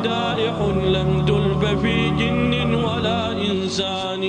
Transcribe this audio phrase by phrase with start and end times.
[0.00, 0.56] مدائح
[0.96, 4.24] لم تلف في جن ولا إنسان.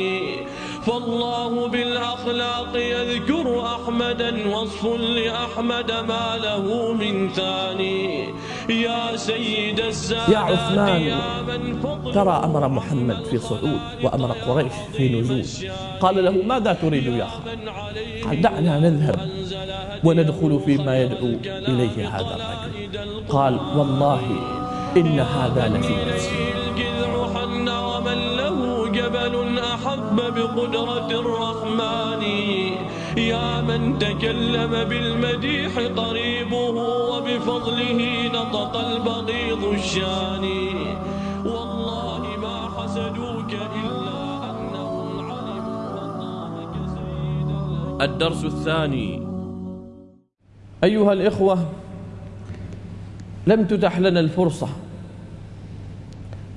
[0.86, 4.86] فالله بالأخلاق يذكر أحمدا وصف
[5.18, 8.30] لأحمد ما له من ثاني.
[8.70, 11.04] يا سيد السادات يا عثمان
[12.14, 15.44] ترى أمر محمد في صعود وأمر قريش في نزول.
[16.02, 17.68] قال له ماذا تريد يا خالد
[18.26, 19.20] قال دعنا نذهب
[20.04, 23.24] وندخل فيما يدعو إليه هذا الرجل.
[23.30, 24.22] قال والله
[24.98, 25.94] إن هذا لفي
[27.70, 32.24] ومن له جبل أحب بقدرة الرحمن
[33.18, 36.76] يا من تكلم بالمديح قريبه
[37.12, 38.00] وبفضله
[38.34, 40.46] نطق البغيض الشان
[41.46, 49.28] والله ما حسدوك إلا أنهم علموا أطامك سيدا الدرس الثاني.
[50.84, 51.58] أيها الإخوة
[53.48, 54.68] لم تتح لنا الفرصة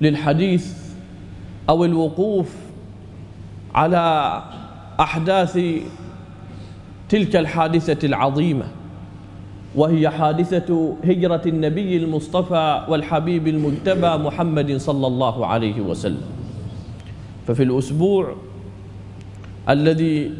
[0.00, 0.72] للحديث
[1.68, 2.54] أو الوقوف
[3.74, 4.42] على
[5.00, 5.60] أحداث
[7.08, 8.64] تلك الحادثة العظيمة
[9.74, 16.22] وهي حادثة هجرة النبي المصطفى والحبيب المجتبى محمد صلى الله عليه وسلم.
[17.46, 18.36] ففي الأسبوع
[19.68, 20.32] الذي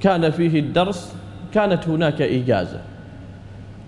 [0.00, 1.14] كان فيه الدرس
[1.54, 2.82] كانت هناك إجازة.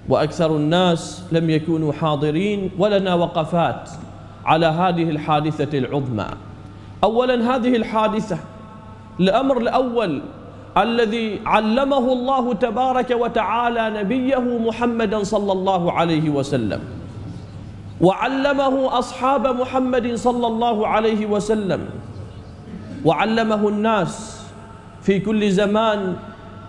[0.09, 3.91] وأكثر الناس لم يكونوا حاضرين ولنا وقفات
[4.45, 6.27] على هذه الحادثة العظمى.
[7.05, 8.39] أولا هذه الحادثة
[9.21, 10.23] الأمر الأول
[10.79, 16.81] الذي علمه الله تبارك وتعالى نبيه محمدا صلى الله عليه وسلم
[18.01, 21.89] وعلمه أصحاب محمد صلى الله عليه وسلم
[23.05, 24.41] وعلمه الناس
[25.03, 26.17] في كل زمان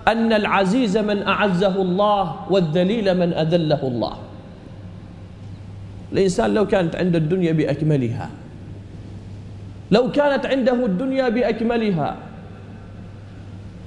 [0.07, 4.15] أن العزيز من أعزه الله والذليل من أذله الله.
[6.11, 8.29] الإنسان لو كانت عنده الدنيا بأكملها
[9.91, 12.15] لو كانت عنده الدنيا بأكملها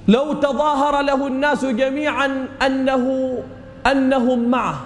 [0.08, 3.34] لو تظاهر له الناس جميعا أنه
[3.86, 4.80] أنهم معه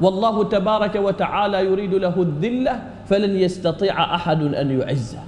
[0.00, 5.22] والله تبارك وتعالى يريد له الذلة فلن يستطيع أحد أن يعزه.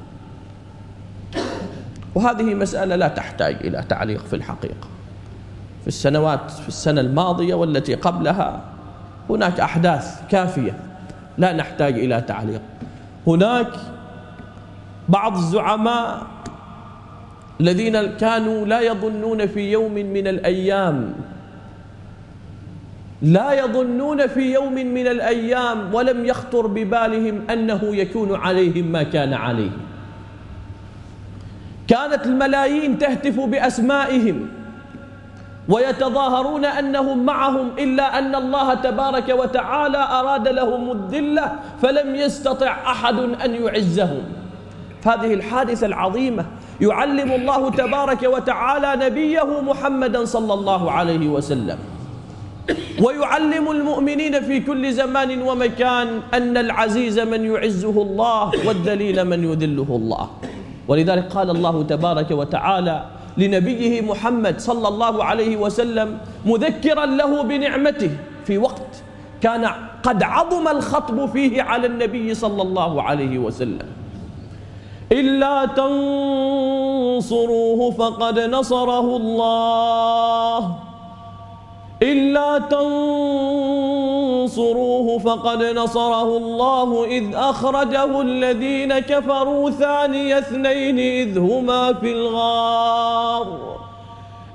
[2.14, 4.97] وهذه مسألة لا تحتاج إلى تعليق في الحقيقة.
[5.88, 8.60] في السنوات في السنة الماضية والتي قبلها.
[9.30, 10.76] هناك أحداث كافية
[11.38, 12.60] لا نحتاج إلى تعليق.
[13.26, 13.70] هناك
[15.08, 16.26] بعض الزعماء
[17.60, 21.14] الذين كانوا لا يظنون في يوم من الأيام
[23.22, 29.80] لا يظنون في يوم من الأيام ولم يخطر ببالهم أنه يكون عليهم ما كان عليهم
[31.88, 34.57] كانت الملايين تهتف بأسمائهم.
[35.68, 41.52] ويتظاهرون أنهم معهم إلا أن الله تبارك وتعالى أراد لهم الذلة
[41.82, 44.22] فلم يستطع أحد أن يعزهم.
[45.04, 46.46] هذه الحادثة العظيمة
[46.80, 51.78] يعلم الله تبارك وتعالى نبيه محمدا صلى الله عليه وسلم.
[53.02, 60.30] ويعلم المؤمنين في كل زمان ومكان أن العزيز من يعزه الله والذليل من يذله الله.
[60.88, 63.04] ولذلك قال الله تبارك وتعالى
[63.38, 68.10] لنبيه محمد صلى الله عليه وسلم مذكرا له بنعمته.
[68.44, 69.02] في وقت
[69.40, 69.70] كان
[70.02, 73.86] قد عظم الخطب فيه على النبي صلى الله عليه وسلم.
[75.12, 75.64] إلا
[77.24, 80.78] تنصروه فقد نصره الله.
[82.02, 82.58] إلا
[84.44, 93.76] تنصروه فقد نصره الله إذ أخرجه الذين كفروا ثاني اثنين إذ هما في الغار.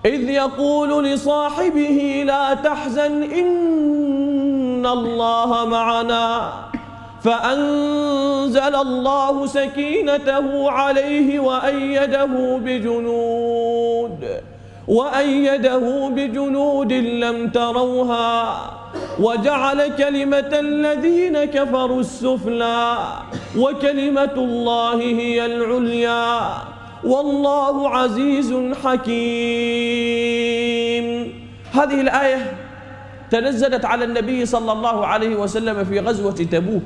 [0.05, 6.53] إذ يقول لصاحبه لا تحزن إن الله معنا.
[7.23, 14.43] فأنزل الله سكينته عليه وأيده بجنود.
[14.88, 18.59] وأيده بجنود لم تروها
[19.20, 22.97] وجعل كلمة الذين كفروا السفلى
[23.58, 26.53] وكلمة الله هي العليا
[27.03, 28.53] والله عزيز
[28.84, 29.14] حكيم.
[31.74, 32.52] هذه الآية
[33.32, 36.84] تنزلت على النبي صلى الله عليه وسلم في غزوة تبوك.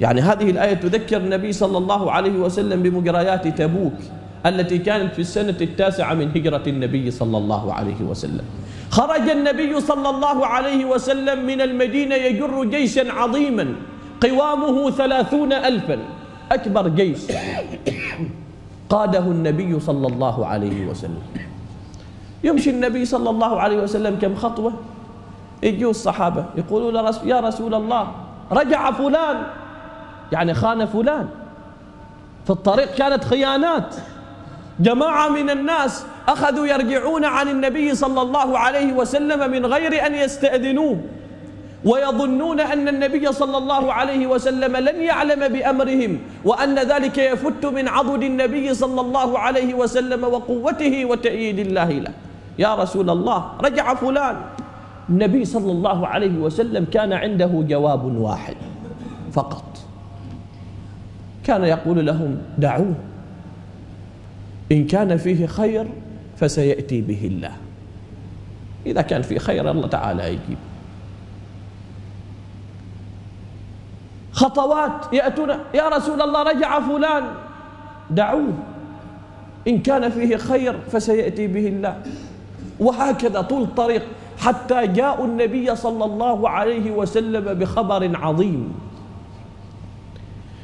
[0.00, 3.98] يعني هذه الآية تذكر النبي صلى الله عليه وسلم بمجريات تبوك.
[4.46, 8.44] التي كانت في السنة التاسعة من هجرة النبي صلى الله عليه وسلم.
[8.90, 13.74] خرج النبي صلى الله عليه وسلم من المدينة يجر جيشا عظيما
[14.22, 15.98] قوامه ثلاثون ألفا
[16.52, 17.18] أكبر جيش.
[18.88, 21.22] قاده النبي صلى الله عليه وسلم.
[22.44, 24.72] يمشي النبي صلى الله عليه وسلم كم خطوة؟
[25.62, 28.12] يجوا الصحابة يقولوا يا رسول الله
[28.52, 29.42] رجع فلان.
[30.32, 31.28] يعني خان فلان.
[32.44, 33.94] في الطريق كانت خيانات.
[34.82, 40.98] جماعة من الناس أخذوا يرجعون عن النبي صلى الله عليه وسلم من غير أن يستأذنوه.
[41.84, 48.22] ويظنون أن النبي صلى الله عليه وسلم لن يعلم بأمرهم وأن ذلك يفت من عضد
[48.22, 52.12] النبي صلى الله عليه وسلم وقوته وتأييد الله له.
[52.58, 54.36] يا رسول الله رجع فلان.
[55.10, 58.56] النبي صلى الله عليه وسلم كان عنده جواب واحد
[59.32, 59.64] فقط.
[61.44, 62.94] كان يقول لهم دعوه.
[64.72, 65.86] إن كان فيه خير
[66.36, 67.52] فسيأتي به الله.
[68.86, 70.58] إذا كان فيه خير الله تعالى يجيب.
[74.32, 77.24] خطوات يأتون يا رسول الله رجع فلان.
[78.10, 78.52] دعوه.
[79.68, 82.02] إن كان فيه خير فسيأتي به الله.
[82.80, 84.02] وهكذا طول الطريق
[84.38, 88.74] حتى جاءوا النبي صلى الله عليه وسلم بخبر عظيم.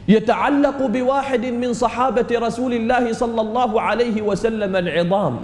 [0.09, 5.37] يتعلق بواحد من صحابة رسول الله صلى الله عليه وسلم العظام.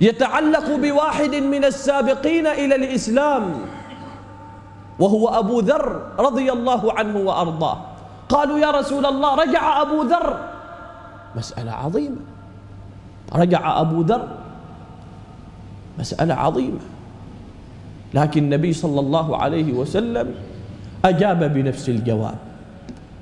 [0.00, 3.44] يتعلق بواحد من السابقين إلى الإسلام
[4.98, 7.78] وهو أبو ذر رضي الله عنه وأرضاه.
[8.28, 10.40] قالوا يا رسول الله رجع أبو ذر.
[11.36, 12.22] مسألة عظيمة.
[13.34, 14.28] رجع أبو ذر.
[15.98, 16.80] مسألة عظيمة.
[18.14, 20.34] لكن النبي صلى الله عليه وسلم
[21.04, 22.45] أجاب بنفس الجواب.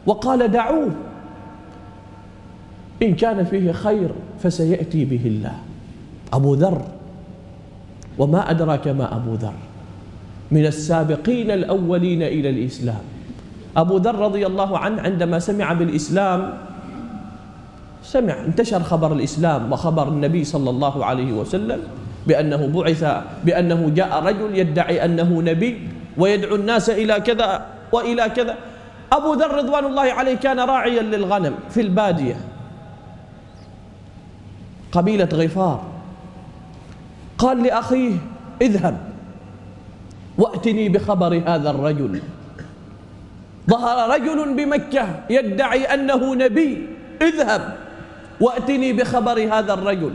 [0.07, 0.91] وقال دعوه.
[3.03, 4.11] إن كان فيه خير
[4.43, 5.57] فسيأتي به الله.
[6.33, 6.83] أبو ذر.
[8.19, 9.55] وما أدراك ما أبو ذر.
[10.51, 13.03] من السابقين الأولين إلى الإسلام.
[13.77, 16.55] أبو ذر رضي الله عنه عندما سمع بالإسلام
[18.05, 21.81] سمع انتشر خبر الإسلام وخبر النبي صلى الله عليه وسلم
[22.27, 23.03] بأنه بعث
[23.45, 28.55] بأنه جاء رجل يدعي أنه نبي ويدعو الناس إلى كذا وإلى كذا.
[29.15, 32.37] أبو ذر رضوان الله عليه كان راعيا للغنم في البادية.
[34.93, 35.83] قبيلة غفار.
[37.39, 38.17] قال لأخيه
[38.63, 38.99] اذهب
[40.39, 42.23] وأتني بخبر هذا الرجل.
[43.71, 46.89] ظهر رجل بمكة يدعي أنه نبي
[47.23, 47.77] اذهب
[48.41, 50.13] وأتني بخبر هذا الرجل.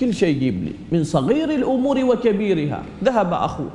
[0.00, 2.82] كل شيء يجيب لي من صغير الأمور وكبيرها.
[3.04, 3.70] ذهب أخوه.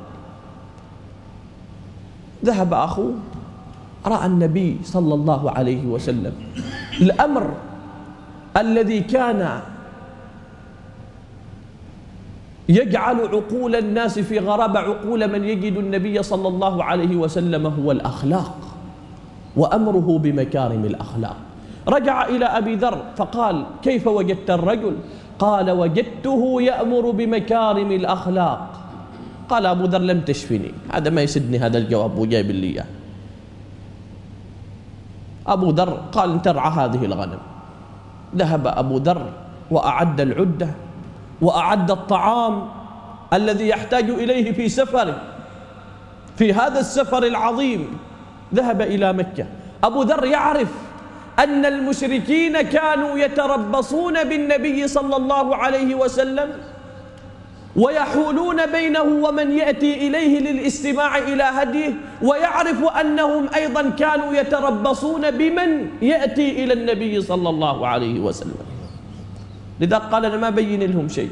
[2.44, 3.14] ذهب أخوه.
[4.06, 6.32] رأى النبي صلى الله عليه وسلم
[7.00, 7.54] الأمر
[8.56, 9.60] الذي كان
[12.68, 18.58] يجعل عقول الناس في غرابة عقول من يجد النبي صلى الله عليه وسلم هو الأخلاق
[19.56, 21.36] وأمره بمكارم الأخلاق.
[21.88, 24.96] رجع إلى أبي ذر فقال كيف وجدت الرجل؟
[25.38, 28.80] قال وجدته يأمر بمكارم الأخلاق.
[29.48, 30.70] قال أبو ذر لم تشفني.
[30.92, 32.86] هذا ما يسدني هذا الجواب وجايب لي إياه.
[35.50, 37.38] أبو ذر قال ترعى هذه الغنم.
[38.36, 39.26] ذهب أبو ذر
[39.70, 40.68] وأعد العدة
[41.42, 42.68] وأعد الطعام
[43.32, 45.22] الذي يحتاج إليه في سفره
[46.36, 47.98] في هذا السفر العظيم.
[48.54, 49.46] ذهب إلى مكة.
[49.84, 50.68] أبو ذر يعرف
[51.38, 56.48] أن المشركين كانوا يتربصون بالنبي صلى الله عليه وسلم
[57.76, 66.64] ويحولون بينه ومن يأتي إليه للاستماع إلى هديه ويعرف أنهم أيضا كانوا يتربصون بمن يأتي
[66.64, 68.54] إلى النبي صلى الله عليه وسلم.
[69.80, 71.30] لذا قال أنا ما بين لهم شيء.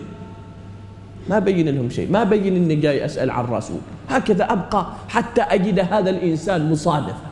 [1.31, 2.11] ما بين لهم شيء.
[2.11, 3.81] ما بين أني جاي أسأل عن رسول.
[4.09, 7.29] هكذا أبقى حتى أجد هذا الإنسان مصادفة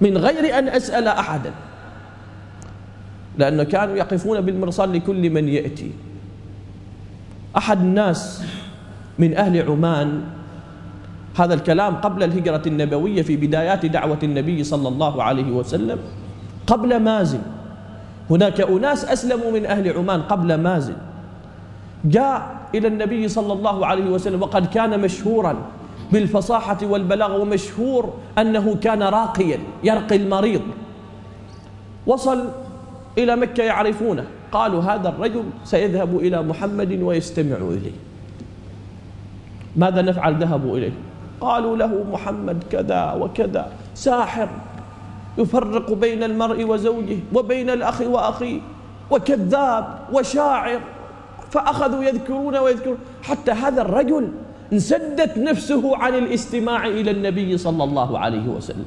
[0.00, 1.52] من غير أن أسأل أحدا.
[3.38, 5.92] لأنه كانوا يقفون بالمرصاد لكل من يأتي.
[7.56, 8.42] أحد الناس
[9.18, 10.22] من أهل عمان
[11.38, 15.98] هذا الكلام قبل الهجرة النبوية في بدايات دعوة النبي صلى الله عليه وسلم
[16.66, 17.40] قبل مازن.
[18.30, 20.96] هناك أناس أسلموا من أهل عمان قبل مازن.
[22.04, 25.56] جاء إلى النبي صلى الله عليه وسلم وقد كان مشهورا
[26.12, 30.62] بالفصاحة والبلاغة ومشهور أنه كان راقيا يرقي المريض.
[32.06, 32.48] وصل
[33.18, 34.24] إلى مكة يعرفونه.
[34.52, 37.96] قالوا هذا الرجل سيذهب إلى محمد ويستمع إليه.
[39.76, 40.92] ماذا نفعل ذهبوا إليه؟
[41.40, 44.48] قالوا له محمد كذا وكذا ساحر
[45.38, 48.60] يفرق بين المرء وزوجه وبين الأخ وأخيه
[49.10, 50.80] وكذاب وشاعر
[51.50, 52.98] فأخذوا يذكرون ويذكرون.
[53.22, 54.28] حتى هذا الرجل
[54.72, 58.84] انسدت نفسه عن الاستماع إلى النبي صلى الله عليه وسلم.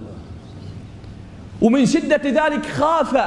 [1.61, 3.17] ومن شدة ذلك خاف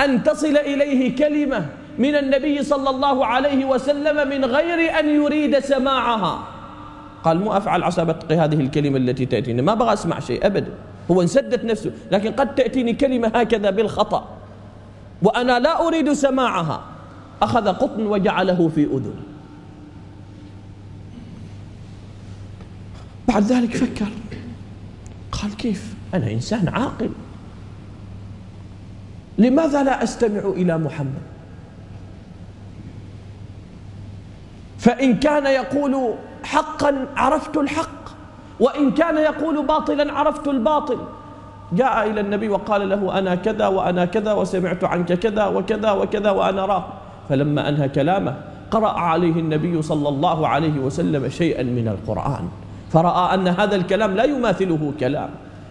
[0.00, 1.66] أن تصل إليه كلمة
[1.98, 6.44] من النبي صلى الله عليه وسلم من غير أن يريد سماعها.
[7.24, 9.62] قال مو أفعل عسى بتقي هذه الكلمة التي تأتيني.
[9.62, 10.70] ما بغى أسمع شيء أبدا.
[11.10, 14.28] هو انسدت نفسه لكن قد تأتيني كلمة هكذا بالخطأ.
[15.22, 16.84] وأنا لا أريد سماعها.
[17.42, 19.22] أخذ قطن وجعله في أذنه
[23.28, 24.08] بعد ذلك فكر.
[25.32, 27.10] قال كيف؟ أنا إنسان عاقل.
[29.38, 31.33] لماذا لا أستمع إلى محمد؟
[34.84, 35.94] فإن كان يقول
[36.44, 38.04] حقا عرفت الحق
[38.60, 40.98] وإن كان يقول باطلا عرفت الباطل.
[41.72, 46.66] جاء إلى النبي وقال له أنا كذا وأنا كذا وسمعت عنك كذا وكذا وكذا وأنا
[46.66, 46.84] راه
[47.28, 48.34] فلما أنهى كلامه
[48.70, 52.44] قرأ عليه النبي صلى الله عليه وسلم شيئا من القرآن.
[52.92, 55.30] فرأى أن هذا الكلام لا يماثله كلام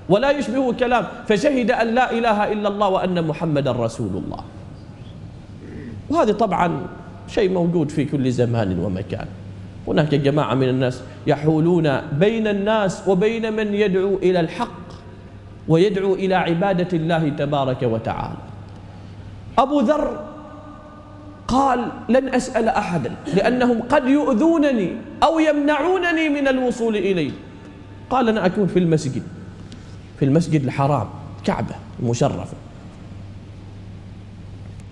[0.10, 4.42] ولا يشبهه كلام فشهد أن لا إله إلا الله وأن محمدا رسول الله.
[6.10, 6.82] وهذا طبعا
[7.28, 9.28] شيء موجود في كل زمان ومكان.
[9.88, 14.84] هناك جماعة من الناس يحولون بين الناس وبين من يدعو إلى الحق
[15.68, 18.38] ويدعو إلى عبادة الله تبارك وتعالى.
[19.58, 20.26] أبو ذر
[21.48, 24.90] قال لن أسأل أحدا لأنهم قد يؤذونني
[25.24, 27.32] أو يمنعونني من الوصول إليه.
[28.10, 29.24] قال أنا أكون في المسجد
[30.20, 31.08] في المسجد الحرام
[31.44, 32.58] كعبة المشرفة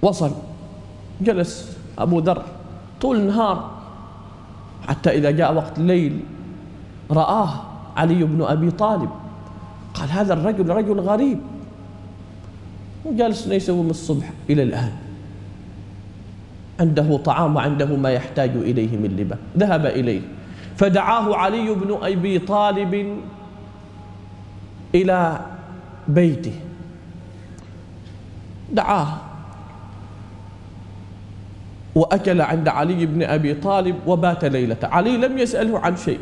[0.01, 0.31] وصل
[1.21, 1.80] جلس.
[2.00, 2.43] أبو ذر
[3.01, 3.71] طول النهار
[4.88, 6.19] حتى إذا جاء وقت الليل
[7.12, 7.50] رآه
[7.98, 9.10] علي بن أبي طالب.
[9.93, 11.39] قال هذا الرجل رجل غريب.
[13.05, 14.91] وجالس يسوي من الصبح إلى الآن.
[16.79, 20.21] عنده طعام وعنده ما يحتاج إليه من لبا ذهب إليه.
[20.77, 23.17] فدعاه علي بن أبي طالب
[24.95, 25.39] إلى
[26.07, 26.53] بيته.
[28.74, 29.30] دعاه.
[31.95, 34.77] وأكل عند علي بن أبي طالب وبات ليلة.
[34.83, 36.19] علي لم يسأله عن شيء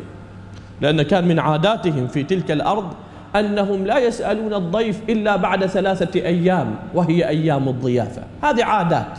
[0.80, 2.92] لأن كان من عاداتهم في تلك الأرض
[3.36, 8.22] أنهم لا يسألون الضيف إلا بعد ثلاثة أيام وهي أيام الضيافة.
[8.42, 9.18] هذه عادات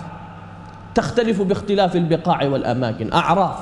[0.95, 3.55] تختلف باختلاف البقاع والأماكن أعراف.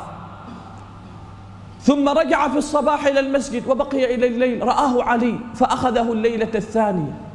[1.81, 7.28] ثم رجع في الصباح إلى المسجد وبقي إلى الليل رآه علي فأخذه الليلة الثانية.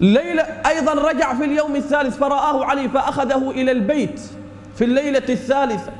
[0.00, 4.20] ليلة أيضا رجع في اليوم الثالث فرآه علي فأخذه إلى البيت
[4.74, 5.92] في الليلة الثالثة.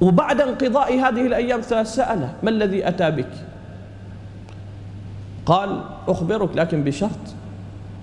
[0.00, 3.30] وبعد انقضاء هذه الأيام سأله ما الذي أتى بك؟
[5.46, 7.18] قال أخبرك لكن بشرط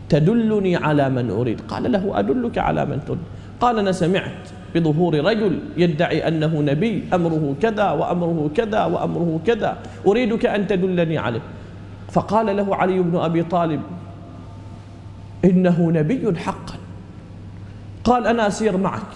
[0.09, 1.61] تدلني على من أريد.
[1.61, 3.19] قال له أدلك على من تريد.
[3.61, 9.77] قال أنا سمعت بظهور رجل يدعي أنه نبي أمره كذا وأمره كذا وأمره كذا
[10.07, 11.41] أريدك أن تدلني عليه.
[12.15, 13.81] فقال له علي بن أبي طالب
[15.45, 16.75] إنه نبي حقا.
[18.03, 19.11] قال أنا أسير معك.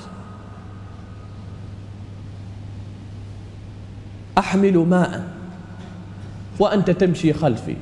[4.37, 5.33] أحمل ماء
[6.59, 7.75] وأنت تمشي خلفي.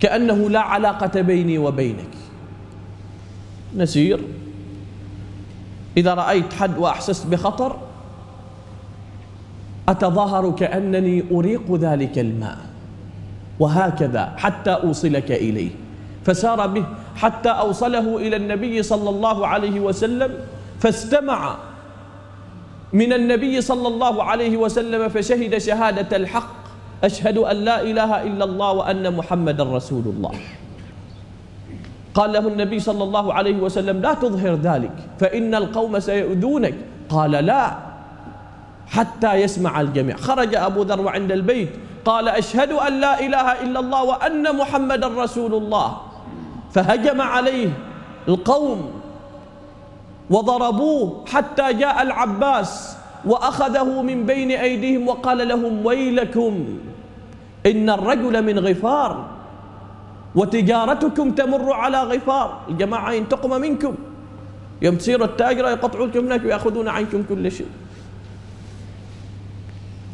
[0.00, 2.14] كأنه لا علاقة بيني وبينك.
[3.76, 4.20] نسير.
[5.96, 7.76] إذا رأيت حد وأحسست بخطر
[9.92, 12.58] أتظاهر كأنني أريق ذلك الماء؟
[13.60, 15.70] وهكذا حتى أوصلك إليه.
[16.24, 16.84] فسار به
[17.16, 20.30] حتى أوصله إلى النبي صلى الله عليه وسلم
[20.80, 21.56] فاستمع
[22.92, 26.52] من النبي صلى الله عليه وسلم فشهد شهادة الحق.
[27.04, 30.34] أشهد أن لا إله إلا الله وأن محمد رسول الله.
[32.14, 36.74] قال له النبي صلى الله عليه وسلم لا تظهر ذلك فإن القوم سيؤذونك.
[37.08, 37.91] قال لا.
[38.86, 40.16] حتى يسمع الجميع.
[40.16, 41.68] خرج أبو ذر عند البيت
[42.04, 45.96] قال أشهد أن لا إله إلا الله وأن محمد رسول الله.
[46.72, 47.68] فهجم عليه
[48.28, 48.90] القوم
[50.30, 56.78] وضربوه حتى جاء العباس وأخذه من بين أيديهم وقال لهم ويلكم
[57.66, 59.26] إن الرجل من غفار
[60.34, 62.58] وتجارتكم تمر على غفار.
[62.68, 63.94] الجماعة ينتقم منكم.
[64.82, 67.66] يوم تصيروا التاجرة يقطعوا لكم هناك ويأخذون عنكم كل شيء.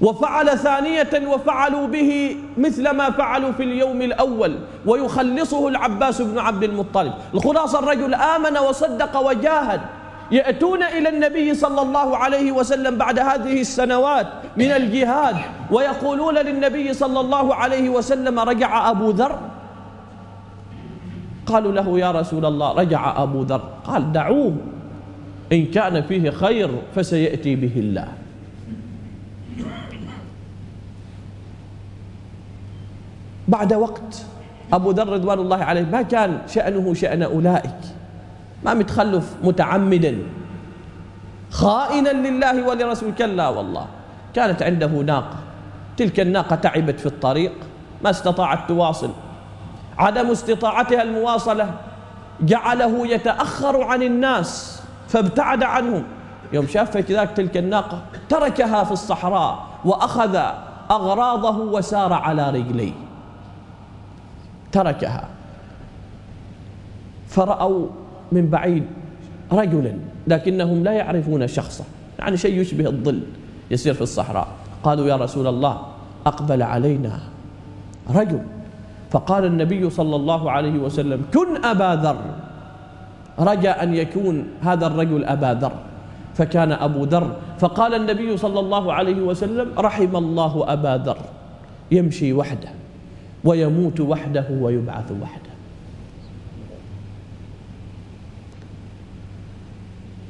[0.03, 4.55] وفعل ثانية وفعلوا به مثل ما فعلوا في اليوم الأول
[4.87, 7.13] ويخلصه العباس بن عبد المطلب.
[7.35, 9.81] الخلاصة الرجل آمن وصدق وجاهد.
[10.31, 14.27] يأتون إلى النبي صلى الله عليه وسلم بعد هذه السنوات
[14.57, 15.37] من الجهاد
[15.71, 19.39] ويقولون للنبي صلى الله عليه وسلم رجع أبو ذر؟
[21.47, 23.63] قالوا له يا رسول الله رجع أبو ذر.
[23.85, 24.57] قال دعوه
[25.53, 28.09] إن كان فيه خير فسيأتي به الله.
[33.49, 34.23] بعد وقت
[34.73, 37.81] أبو ذر رضوان الله عليه ما كان شأنه شأن أولئك
[38.65, 40.19] ما متخلف متعمدا
[41.51, 43.87] خائنا لله ولرسول كلا والله
[44.35, 45.37] كانت عنده ناقة
[45.97, 47.53] تلك الناقة تعبت في الطريق
[48.05, 49.11] ما استطاعت تواصل.
[49.99, 51.75] عدم استطاعتها المواصلة
[52.41, 56.05] جعله يتأخر عن الناس فابتعد عنهم.
[56.53, 60.39] يوم شاف كذاك تلك الناقة تركها في الصحراء وأخذ
[60.91, 62.93] أغراضه وسار على رجليه.
[64.73, 65.29] تركها.
[67.29, 67.87] فرأوا
[68.33, 68.85] من بعيد
[69.53, 71.85] رجلا لكنهم لا يعرفون شخصه
[72.19, 73.21] يعني شيء يشبه الظل
[73.71, 74.49] يسير في الصحراء.
[74.85, 75.81] قالوا يا رسول الله
[76.27, 77.21] أقبل علينا
[78.11, 78.43] رجل.
[79.11, 82.21] فقال النبي صلى الله عليه وسلم كن أبا ذر.
[83.39, 85.73] رجى أن يكون هذا الرجل أبا ذر.
[86.39, 87.37] فكان أبو ذر.
[87.59, 91.19] فقال النبي صلى الله عليه وسلم رحم الله أبا ذر.
[91.91, 92.69] يمشي وحده
[93.45, 95.51] ويموت وحده ويبعث وحده.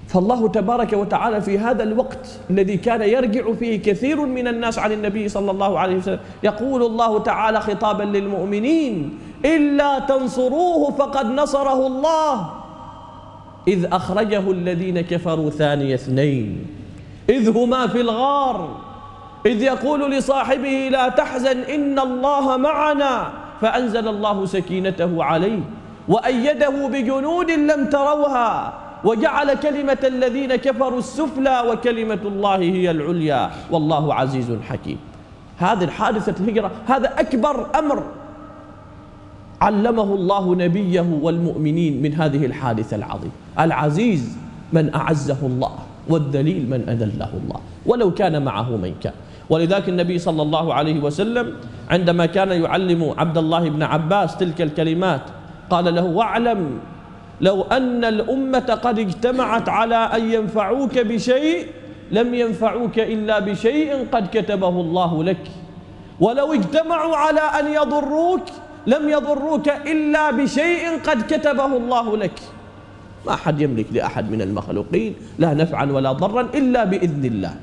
[0.08, 5.28] فالله تبارك وتعالى في هذا الوقت الذي كان يرجع فيه كثير من الناس عن النبي
[5.28, 12.57] صلى الله عليه وسلم يقول الله تعالى خطابا للمؤمنين إلا تنصروه فقد نصره الله.
[13.68, 16.66] إذ أخرجه الذين كفروا ثاني اثنين.
[17.28, 18.76] إذ هما في الغار.
[19.46, 23.32] إذ يقول لصاحبه لا تحزن إن الله معنا.
[23.60, 25.60] فأنزل الله سكينته عليه
[26.08, 28.72] وأيده بجنود لم تروها
[29.04, 33.50] وجعل كلمة الذين كفروا السفلى وكلمة الله هي العليا.
[33.70, 34.98] والله عزيز حكيم.
[35.58, 38.02] هذه الحادثة الهجرة هذا أكبر أمر
[39.60, 43.32] علمه الله نبيه والمؤمنين من هذه الحادثة العظيمة.
[43.60, 44.36] العزيز
[44.72, 45.74] من أعزه الله
[46.08, 49.12] والذليل من أذله الله ولو كان معه من كان.
[49.50, 51.52] ولذلك النبي صلى الله عليه وسلم
[51.90, 55.20] عندما كان يعلم عبد الله بن عباس تلك الكلمات
[55.70, 56.78] قال له واعلم
[57.40, 61.66] لو أن الأمة قد اجتمعت على أن ينفعوك بشيء
[62.12, 65.44] لم ينفعوك إلا بشيء قد كتبه الله لك.
[66.20, 68.42] ولو اجتمعوا على أن يضروك
[68.88, 72.38] لم يضروك إلا بشيء قد كتبه الله لك.
[73.26, 77.54] ما أحد يملك لأحد من المخلوقين لا نفعا ولا ضرا إلا بإذن الله.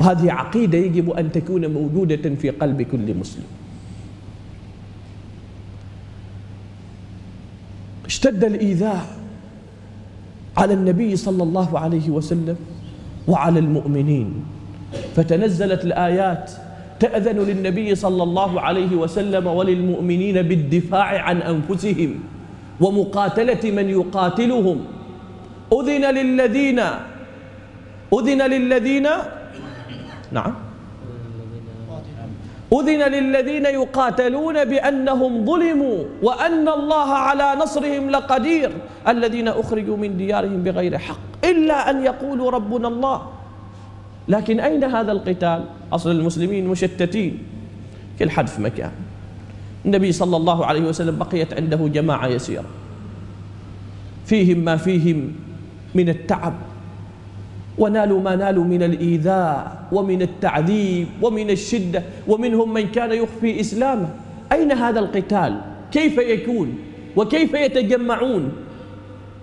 [0.00, 3.48] وهذه عقيدة يجب أن تكون موجودة في قلب كل مسلم.
[8.06, 9.06] اشتد الإيذاء
[10.56, 12.56] على النبي صلى الله عليه وسلم
[13.28, 14.44] وعلى المؤمنين.
[15.16, 16.52] فتنزلت الآيات
[17.00, 22.10] تأذن للنبي صلى الله عليه وسلم وللمؤمنين بالدفاع عن أنفسهم
[22.80, 24.78] ومقاتلة من يقاتلهم.
[25.72, 26.80] أذن للذين
[28.14, 29.06] أذن للذين
[30.32, 30.54] نعم.
[32.72, 38.70] أذن للذين يقاتلون بأنهم ظلموا وأن الله على نصرهم لقدير
[39.08, 43.18] الذين أخرجوا من ديارهم بغير حق إلا أن يقولوا ربنا الله.
[44.28, 47.38] لكن أين هذا القتال؟ أصل المسلمين مشتتين
[48.18, 48.90] كل حد في مكان.
[49.84, 52.64] النبي صلى الله عليه وسلم بقيت عنده جماعة يسيرة.
[54.26, 55.32] فيهم ما فيهم
[55.94, 56.54] من التعب
[57.78, 64.08] ونالوا ما نالوا من الإيذاء ومن التعذيب ومن الشدة ومنهم من كان يخفي إسلامه.
[64.52, 65.60] أين هذا القتال؟
[65.92, 66.78] كيف يكون؟
[67.16, 68.52] وكيف يتجمعون؟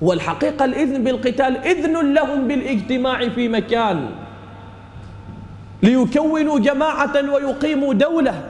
[0.01, 4.09] والحقيقة الإذن بالقتال إذن لهم بالإجتماع في مكان.
[5.83, 8.41] ليكونوا جماعة ويقيموا دولة.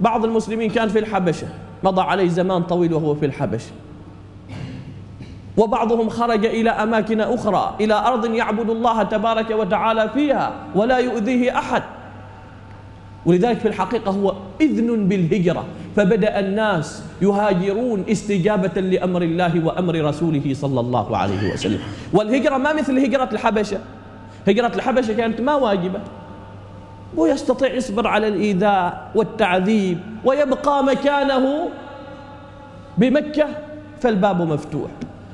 [0.00, 1.46] بعض المسلمين كان في الحبشة
[1.84, 3.70] مضى عليه زمان طويل وهو في الحبشة.
[5.56, 11.82] وبعضهم خرج إلى أماكن أخرى إلى أرض يعبد الله تبارك وتعالى فيها ولا يؤذيه أحد.
[13.26, 15.64] ولذلك في الحقيقة هو إذن بالهجرة.
[15.96, 21.80] فبدأ الناس يهاجرون استجابة لأمر الله وأمر رسوله صلى الله عليه وسلم.
[22.12, 23.78] والهجرة ما مثل هجرة الحبشة.
[24.48, 26.00] هجرة الحبشة كانت ما واجبة.
[27.16, 31.68] ويستطيع يصبر على الإيذاء والتعذيب ويبقى مكانه
[32.98, 33.46] بمكة
[34.00, 34.90] فالباب مفتوح.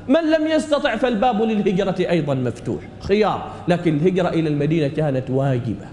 [0.09, 2.81] من لم يستطع فالباب للهجرة أيضا مفتوح.
[3.01, 3.51] خيار.
[3.69, 5.87] لكن الهجرة إلى المدينة كانت واجبة.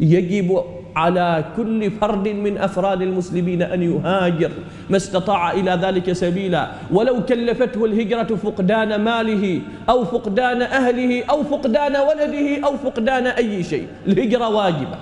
[0.00, 0.64] يجب
[1.00, 4.52] على كل فرد من أفراد المسلمين أن يهاجر
[4.90, 6.92] ما استطاع إلى ذلك سبيلا.
[6.92, 9.44] ولو كلفته الهجرة فقدان ماله
[9.88, 13.86] أو فقدان أهله أو فقدان ولده أو فقدان أي شيء.
[14.06, 14.98] الهجرة واجبة.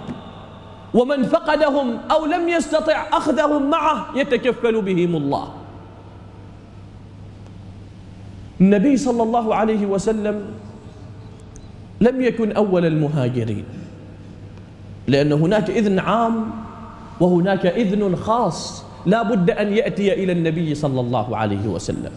[0.95, 5.47] ومن فقدهم أو لم يستطع أخذهم معه يتكفل بهم الله.
[8.61, 10.37] النبي صلى الله عليه وسلم
[12.01, 13.65] لم يكن أول المهاجرين.
[15.09, 16.51] لأن هناك إذن عام
[17.21, 22.13] وهناك إذن خاص لا بد أن يأتي إلى النبي صلى الله عليه وسلم.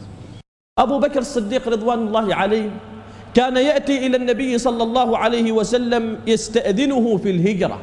[0.79, 2.69] أبو بكر الصديق رضوان الله عليه
[3.33, 7.79] كان يأتي إلى النبي صلى الله عليه وسلم يستأذنه في الهجرة.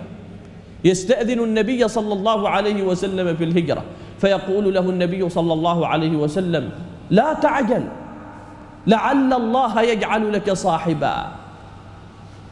[0.84, 3.82] يستأذن النبي صلى الله عليه وسلم في الهجرة.
[4.18, 6.70] فيقول له النبي صلى الله عليه وسلم
[7.10, 7.84] لا تعجل
[8.86, 11.16] لعل الله يجعل لك صاحبا.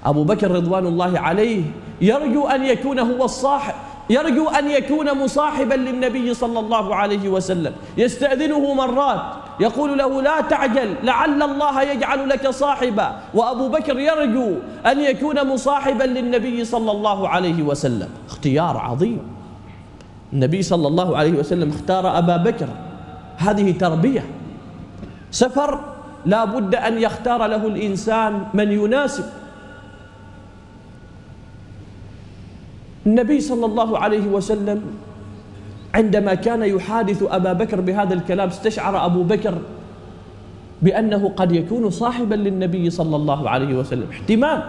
[0.06, 1.62] أبو بكر رضوان الله عليه
[2.00, 3.74] يرجو أن يكون هو الصاحب
[4.10, 7.72] يرجو أن يكون مصاحبا للنبي صلى الله عليه وسلم.
[7.96, 9.20] يستأذنه مرات
[9.60, 13.16] يقول له لا تعجل لعل الله يجعل لك صاحبا.
[13.34, 14.52] وأبو بكر يرجو
[14.86, 18.08] أن يكون مصاحبا للنبي صلى الله عليه وسلم.
[18.28, 19.20] اختيار عظيم.
[20.32, 22.68] النبي صلى الله عليه وسلم اختار أبا بكر.
[23.36, 24.24] هذه تربية.
[25.30, 25.80] سفر
[26.26, 29.24] لا بد أن يختار له الإنسان من يناسب.
[33.06, 34.82] النبي صلى الله عليه وسلم
[35.94, 39.54] عندما كان يحادث أبا بكر بهذا الكلام استشعر أبو بكر
[40.82, 44.62] بأنه قد يكون صاحبا للنبي صلى الله عليه وسلم احتمال.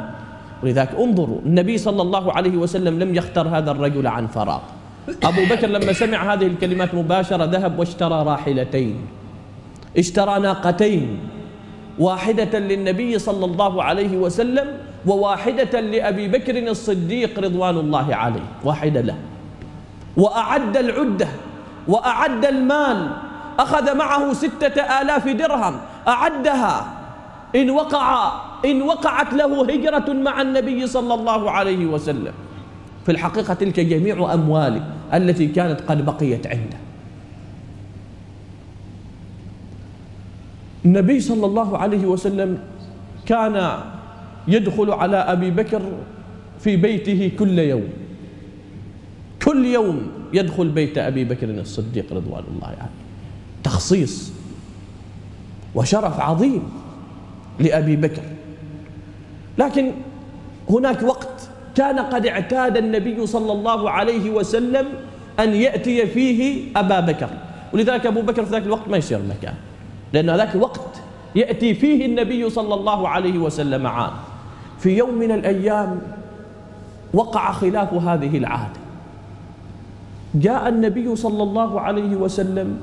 [0.64, 4.62] ولذلك انظروا النبي صلى الله عليه وسلم لم يختر هذا الرجل عن فراغ.
[5.24, 8.96] أبو بكر لما سمع هذه الكلمات مباشرة ذهب واشترى راحلتين.
[9.98, 11.20] اشترى ناقتين.
[12.00, 14.68] واحدة للنبي صلى الله عليه وسلم
[15.06, 19.16] وواحدة لأبي بكر الصديق رضوان الله عليه واحدة له.
[20.18, 21.28] وأعد العدة
[21.88, 23.12] وأعد المال
[23.60, 26.94] أخذ معه ستة آلاف درهم أعدها.
[27.56, 28.32] إن وقع
[28.66, 32.34] إن وقعت له هجرة مع النبي صلى الله عليه وسلم.
[33.06, 34.84] في الحقيقة تلك جميع أمواله
[35.14, 36.78] التي كانت قد بقيت عنده.
[40.86, 42.60] النبي صلى الله عليه وسلم
[43.26, 43.80] كان
[44.48, 45.82] يدخل على أبي بكر
[46.60, 47.88] في بيته كل يوم.
[49.46, 52.90] كل يوم يدخل بيت أبي بكر الصديق رضوان الله عنه
[53.64, 54.32] تخصيص
[55.76, 56.64] وشرف عظيم
[57.60, 58.24] لأبي بكر.
[59.58, 59.92] لكن
[60.70, 64.86] هناك وقت كان قد اعتاد النبي صلى الله عليه وسلم
[65.40, 67.30] أن يأتي فيه أبا بكر.
[67.74, 69.54] ولذلك أبو بكر في ذاك الوقت ما يصير مكان
[70.14, 71.02] لأن ذاك الوقت
[71.36, 74.14] يأتي فيه النبي صلى الله عليه وسلم عام.
[74.80, 76.02] في يوم من الأيام
[77.14, 78.80] وقع خلاف هذه العادة
[80.36, 82.80] جاء النبي صلى الله عليه وسلم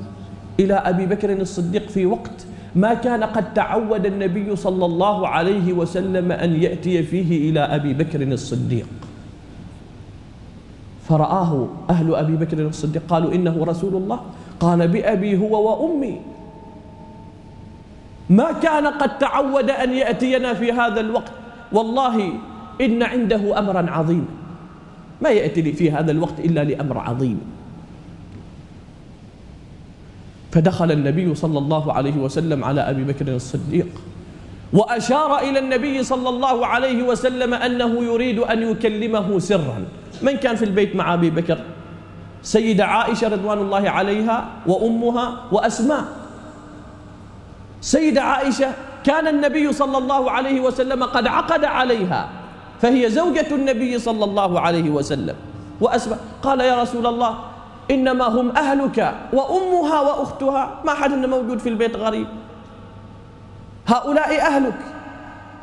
[0.59, 6.31] إلى أبي بكر الصديق في وقت ما كان قد تعود النبي صلى الله عليه وسلم
[6.31, 8.87] أن يأتي فيه إلى أبي بكر الصديق.
[11.09, 14.19] فرآه أهل أبي بكر الصديق قالوا إنه رسول الله.
[14.59, 16.21] قال بأبي هو وأمي.
[18.29, 21.31] ما كان قد تعود أن يأتينا في هذا الوقت.
[21.71, 22.33] والله
[22.81, 24.25] إن عنده أمرا عظيما.
[25.21, 27.41] ما يأتي لي في هذا الوقت إلا لأمر عظيم.
[30.51, 33.87] فدخل النبي صلى الله عليه وسلم على أبي بكر الصديق
[34.73, 39.85] وأشار إلى النبي صلى الله عليه وسلم أنه يريد أن يكلمه سرا.
[40.21, 41.59] من كان في البيت مع أبي بكر؟
[42.41, 46.05] سيدة عائشة رضوان الله عليها وأمها وأسماء.
[47.81, 48.71] سيدة عائشة
[49.05, 52.29] كان النبي صلى الله عليه وسلم قد عقد عليها
[52.81, 55.35] فهي زوجة النبي صلى الله عليه وسلم.
[55.81, 57.33] وأسماء قال يا رسول الله
[57.91, 58.97] إنما هم أهلك
[59.33, 62.27] وأمها وأختها ما حد موجود في البيت غريب.
[63.87, 64.79] هؤلاء أهلك.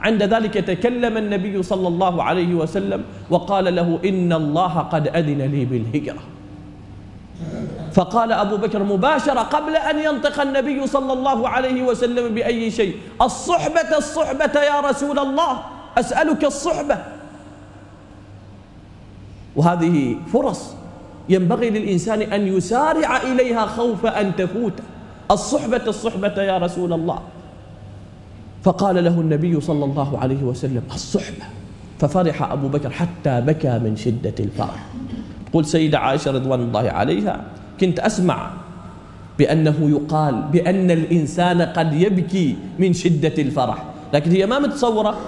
[0.02, 5.64] عند ذلك تكلم النبي صلى الله عليه وسلم وقال له إن الله قد أذن لي
[5.64, 6.22] بالهجرة.
[7.92, 12.96] فقال أبو بكر مباشرة قبل أن ينطق النبي صلى الله عليه وسلم بأي شيء.
[13.22, 15.58] الصحبة الصحبة يا رسول الله
[15.98, 16.98] أسألك الصحبة.
[19.56, 20.74] وهذه فرص
[21.28, 24.72] ينبغي للإنسان أن يسارع إليها خوف أن تفوت.
[25.30, 27.18] الصحبة الصحبة يا رسول الله.
[28.64, 31.44] فقال له النبي صلى الله عليه وسلم الصحبة.
[32.00, 34.86] ففرح أبو بكر حتى بكى من شدة الفرح.
[35.52, 37.44] قل سيدة عائشة رضوان الله عليها
[37.80, 38.50] كنت أسمع
[39.38, 43.84] بأنه يقال بأن الإنسان قد يبكي من شدة الفرح.
[44.14, 45.20] لكن هي ما متصورة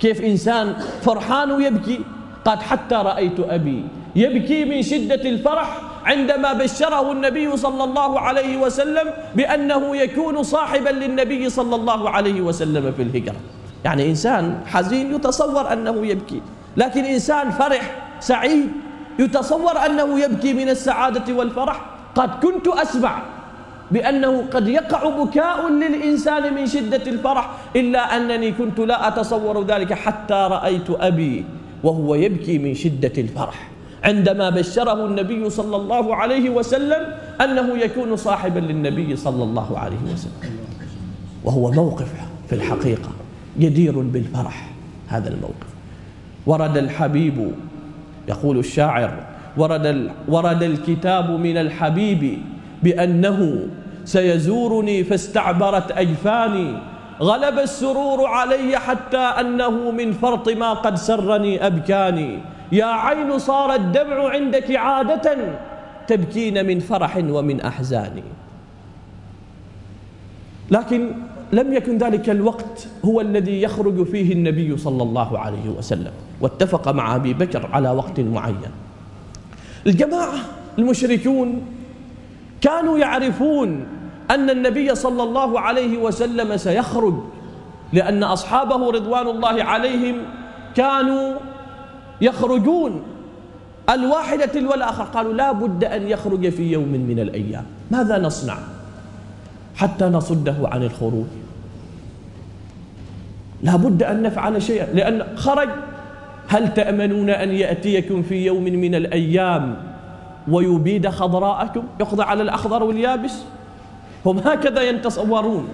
[0.00, 2.00] كيف إنسان فرحان ويبكي.
[2.44, 3.84] قد حتى رأيت أبي
[4.16, 11.50] يبكي من شدة الفرح عندما بشره النبي صلى الله عليه وسلم بأنه يكون صاحبا للنبي
[11.50, 13.36] صلى الله عليه وسلم في الهجرة.
[13.84, 16.40] يعني إنسان حزين يتصور أنه يبكي.
[16.76, 18.68] لكن إنسان فرح سعيد
[19.18, 21.80] يتصور أنه يبكي من السعادة والفرح.
[22.14, 23.22] قد كنت أسمع
[23.90, 30.48] بأنه قد يقع بكاء للإنسان من شدة الفرح إلا أنني كنت لا أتصور ذلك حتى
[30.50, 31.44] رأيت أبي
[31.82, 33.68] وهو يبكي من شدة الفرح.
[34.04, 37.06] عندما بشره النبي صلى الله عليه وسلم
[37.40, 40.50] أنه يكون صاحبا للنبي صلى الله عليه وسلم.
[41.44, 42.08] وهو موقف
[42.48, 43.10] في الحقيقة
[43.58, 44.70] جدير بالفرح
[45.08, 45.70] هذا الموقف.
[46.46, 47.52] ورد الحبيب
[48.28, 49.12] يقول الشاعر.
[49.56, 52.38] ورد, ورد الكتاب من الحبيب
[52.82, 53.66] بأنه
[54.04, 56.78] سيزورني فاستعبرت أجفاني.
[57.20, 62.38] غلب السرور علي حتى أنه من فرط ما قد سرني أبكاني.
[62.72, 65.36] يا عين صار الدمع عندك عادة
[66.06, 68.22] تبكين من فرح ومن أحزان
[70.70, 71.10] لكن
[71.52, 76.12] لم يكن ذلك الوقت هو الذي يخرج فيه النبي صلى الله عليه وسلم.
[76.40, 78.70] واتفق مع أبي بكر على وقت معين.
[79.86, 80.38] الجماعة
[80.78, 81.62] المشركون
[82.60, 83.86] كانوا يعرفون
[84.30, 87.14] أن النبي صلى الله عليه وسلم سيخرج
[87.92, 90.16] لأن أصحابه رضوان الله عليهم
[90.76, 91.34] كانوا
[92.20, 93.02] يخرجون.
[93.90, 97.64] الواحدة تلو الآخر قالوا لا بد أن يخرج في يوم من الأيام.
[97.90, 98.58] ماذا نصنع
[99.76, 101.26] حتى نصده عن الخروج؟
[103.62, 105.68] لا بد أن نفعل شيئا لأن خرج
[106.48, 109.76] هل تأمنون أن يأتيكم في يوم من الأيام
[110.48, 113.42] ويبيد خضراءكم؟ يقضى على الأخضر واليابس؟
[114.26, 115.68] هم هكذا يتصورون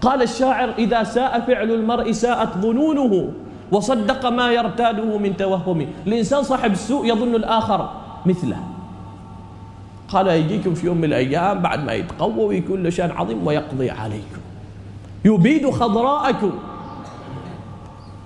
[0.00, 3.28] قال الشاعر إذا ساء فعل المرء ساءت ظنونه
[3.72, 5.86] وصدق ما يرتاده من توهمه.
[6.06, 7.90] الإنسان صاحب السوء يظن الآخر
[8.26, 8.56] مثله.
[10.08, 14.40] قال يجيكم في يوم من الأيام بعد ما يتقوى ويكون له شان عظيم ويقضي عليكم.
[15.24, 16.52] يبيد خضراءكم.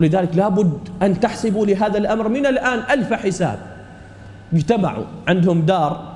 [0.01, 3.59] لذلك لابد أن تحسبوا لهذا الأمر من الآن ألف حساب.
[4.53, 5.05] اجتمعوا.
[5.29, 6.15] عندهم دار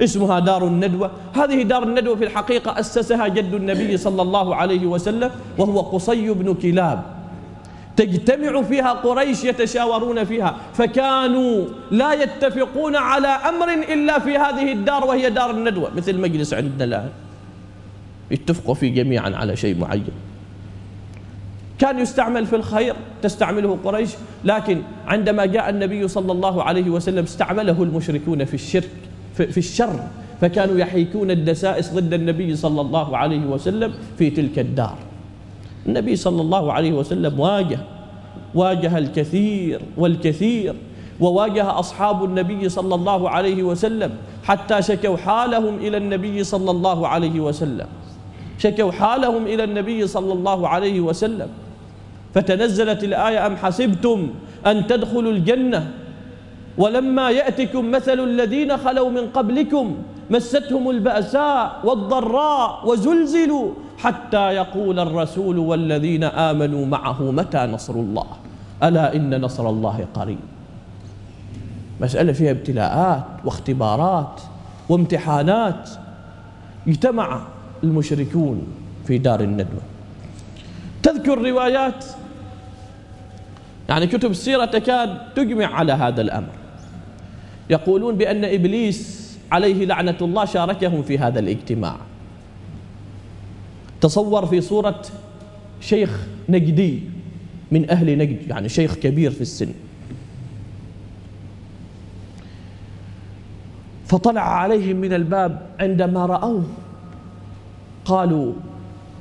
[0.00, 1.10] اسمها دار الندوة.
[1.34, 6.54] هذه دار الندوة في الحقيقة أسسها جد النبي صلى الله عليه وسلم وهو قصي بن
[6.54, 7.02] كلاب.
[7.96, 15.30] تجتمع فيها قريش يتشاورون فيها فكانوا لا يتفقون على أمر إلا في هذه الدار وهي
[15.30, 17.10] دار الندوة مثل المجلس عندنا الآن.
[18.30, 20.27] يتفقوا فيه جميعا على شيء معين.
[21.78, 24.10] كان يستعمل في الخير تستعمله قريش.
[24.44, 28.90] لكن عندما جاء النبي صلى الله عليه وسلم استعمله المشركون في الشرك
[29.34, 30.00] في الشر.
[30.40, 34.98] فكانوا يحيكون الدسائس ضد النبي صلى الله عليه وسلم في تلك الدار.
[35.86, 37.78] النبي صلى الله عليه وسلم واجه
[38.54, 40.74] واجه الكثير والكثير
[41.20, 44.10] وواجه أصحاب النبي صلى الله عليه وسلم
[44.44, 47.86] حتى شكوا حالهم إلى النبي صلى الله عليه وسلم.
[48.58, 51.48] شكوا حالهم إلى النبي صلى الله عليه وسلم.
[52.34, 54.30] فتنزلت الآية أم حسبتم
[54.66, 55.90] أن تدخلوا الجنة؟
[56.78, 59.96] ولما يأتكم مثل الذين خلوا من قبلكم
[60.30, 68.26] مستهم البأساء والضراء وزلزلوا حتى يقول الرسول والذين آمنوا معه متى نصر الله؟
[68.82, 70.38] ألا إن نصر الله قريب.
[72.00, 74.40] مسألة فيها ابتلاءات واختبارات
[74.88, 75.90] وامتحانات.
[76.88, 77.40] اجتمع
[77.84, 78.66] المشركون
[79.06, 79.97] في دار الندوة.
[81.08, 82.04] تذكر روايات
[83.88, 86.52] يعني كتب السيرة تكاد تجمع على هذا الأمر.
[87.70, 91.96] يقولون بأن إبليس عليه لعنة الله شاركهم في هذا الاجتماع.
[94.00, 95.02] تصور في صورة
[95.80, 97.02] شيخ نجدي
[97.72, 99.72] من أهل نجد يعني شيخ كبير في السن.
[104.06, 106.64] فطلع عليهم من الباب عندما رأوه.
[108.04, 108.52] قالوا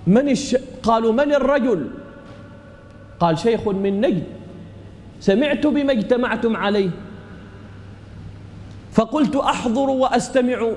[0.07, 0.55] من الش...
[0.83, 1.87] قالوا من الرجل؟
[3.19, 4.23] قال شيخ من نجد.
[5.19, 6.89] سمعت بما اجتمعتم عليه.
[8.91, 10.71] فقلت أحضر وأستمع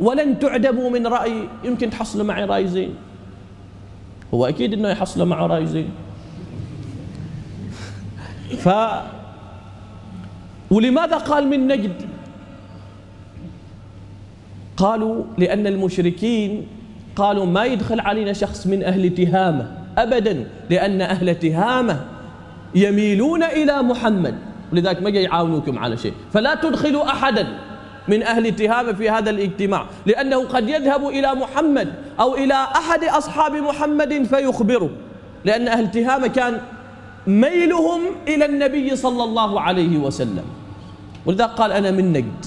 [0.00, 1.48] ولن تعدموا من رأيي.
[1.64, 2.94] يمكن تحصلوا معي رأي زين.
[4.34, 5.90] هو أكيد أنه يحصل معه رأي زين.
[8.58, 8.68] ف
[10.70, 12.08] ولماذا قال من نجد؟
[14.76, 16.66] قالوا لأن المشركين
[17.16, 19.66] قالوا ما يدخل علينا شخص من أهل تهامة
[19.98, 22.00] أبدا لأن أهل تهامة
[22.74, 24.34] يميلون إلى محمد.
[24.72, 26.12] ولذلك ما يعاونوكم على شيء.
[26.32, 27.46] فلا تدخلوا أحدا
[28.08, 33.52] من أهل تهامة في هذا الاجتماع لأنه قد يذهب إلى محمد أو إلى أحد أصحاب
[33.52, 34.90] محمد فيخبره.
[35.44, 36.60] لأن أهل تهامة كان
[37.26, 40.44] ميلهم إلى النبي صلى الله عليه وسلم.
[41.26, 42.46] ولذلك قال أنا من نجد.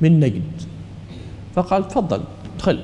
[0.00, 0.62] من نجد.
[1.54, 2.20] فقال تفضل
[2.54, 2.80] ادخل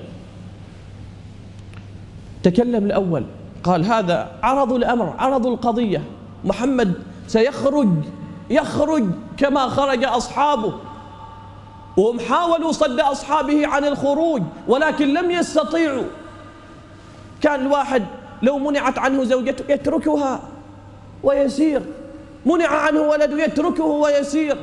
[2.43, 3.25] تكلم الأول
[3.65, 6.03] قال هذا عرض الأمر عرض القضية.
[6.45, 6.95] محمد
[7.27, 7.89] سيخرج
[8.51, 9.05] يخرج
[9.37, 10.75] كما خرج أصحابه.
[11.97, 16.07] وهم حاولوا صد أصحابه عن الخروج ولكن لم يستطيعوا.
[17.41, 18.05] كان الواحد
[18.43, 20.41] لو منعت عنه زوجته يتركها
[21.23, 21.83] ويسير.
[22.47, 24.57] منع عنه ولده يتركه ويسير.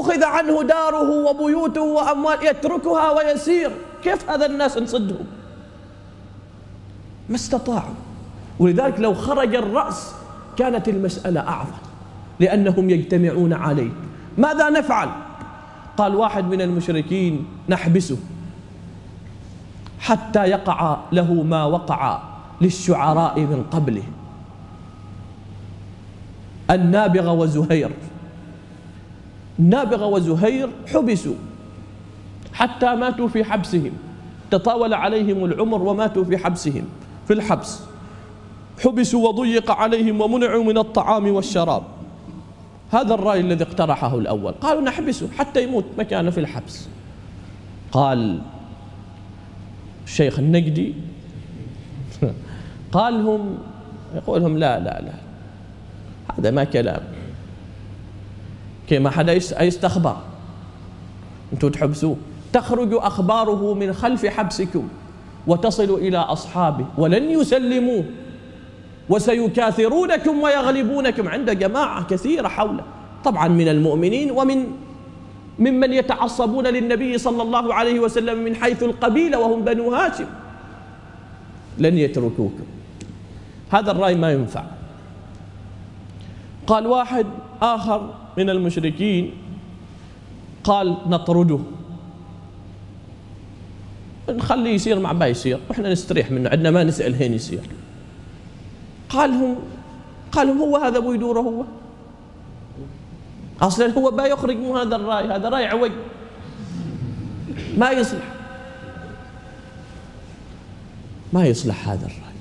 [0.00, 3.70] أخذ عنه داره وبيوته وأموال يتركها ويسير.
[4.02, 5.26] كيف هذا الناس نصدهم؟
[7.28, 7.94] ما استطاعوا.
[8.58, 10.14] ولذلك لو خرج الرأس
[10.56, 11.78] كانت المسألة أعظم
[12.40, 13.90] لأنهم يجتمعون عليه.
[14.38, 15.08] ماذا نفعل؟
[15.96, 18.16] قال واحد من المشركين نحبسه.
[20.00, 22.22] حتى يقع له ما وقع
[22.60, 24.02] للشعراء من قبله.
[26.70, 27.90] النابغة وزهير.
[29.58, 31.34] النابغة وزهير حبسوا
[32.52, 33.92] حتى ماتوا في حبسهم.
[34.50, 36.84] تطاول عليهم العمر وماتوا في حبسهم
[37.26, 37.80] في الحبس.
[38.84, 41.82] حبسوا وضيق عليهم ومنعوا من الطعام والشراب.
[42.92, 44.52] هذا الرأي الذي اقترحه الأول.
[44.52, 46.88] قالوا نحبسه حتى يموت مكانه في الحبس.
[47.92, 48.40] قال
[50.06, 50.94] الشيخ النقدي
[52.92, 53.24] قال
[54.26, 55.12] لهم لا لا لا
[56.38, 57.02] هذا ما كلام.
[58.88, 60.16] كما حدا يستخبر.
[61.52, 62.16] أنتم تحبسوه.
[62.52, 64.88] تخرج أخباره من خلف حبسكم
[65.46, 66.86] وتصل إلى أصحابه.
[66.98, 68.04] ولن يسلموه.
[69.08, 72.84] وسيكاثرونكم ويغلبونكم عند جماعة كثيرة حوله.
[73.24, 74.66] طبعا من المؤمنين ومن
[75.58, 80.26] ممن يتعصبون للنبي صلى الله عليه وسلم من حيث القبيلة وهم بنو هاشم.
[81.78, 82.64] لن يتركوكم.
[83.70, 84.64] هذا الرأي ما ينفع.
[86.66, 87.26] قال واحد
[87.62, 89.32] آخر من المشركين
[90.64, 91.58] قال نطرده.
[94.30, 95.58] نخليه يصير مع ما يصير.
[95.68, 96.50] وإحنا نستريح منه.
[96.50, 97.60] عندنا ما نسأل هين يصير.
[99.08, 99.56] قال هم
[100.32, 101.64] قال هم هو هذا أبو يدوره هو.
[103.60, 105.26] أصلا هو ما يخرج من هذا الرأي.
[105.26, 105.90] هذا رأي عوج
[107.78, 108.24] ما يصلح.
[111.32, 112.36] ما يصلح هذا الرأي.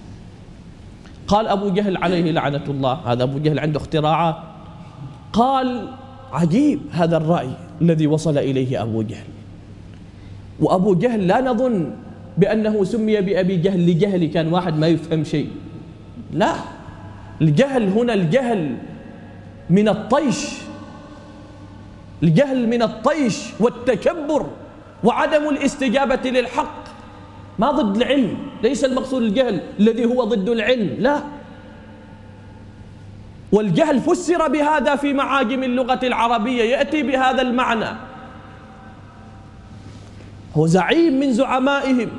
[1.28, 2.94] قال أبو جهل عليه لعنة الله.
[2.94, 4.55] هذا أبو جهل عنده اختراعات.
[5.36, 5.88] قال
[6.32, 7.50] عجيب هذا الرأي
[7.82, 9.28] الذي وصل إليه أبو جهل.
[10.60, 11.92] وأبو جهل لا نظن
[12.38, 15.50] بأنه سمي بأبي جهل لجهل كان واحد ما يفهم شيء.
[16.34, 16.54] لا
[17.42, 18.78] الجهل هنا الجهل
[19.70, 20.48] من الطيش.
[22.24, 24.46] الجهل من الطيش والتكبر
[25.04, 26.84] وعدم الاستجابة للحق.
[27.60, 31.35] ما ضد العلم ليس المقصود الجهل الذي هو ضد العلم لا.
[33.56, 36.64] والجهل فسر بهذا في معاجم اللغة العربية.
[36.64, 37.96] يأتي بهذا المعنى.
[40.56, 42.10] هو زعيم من زعمائهم.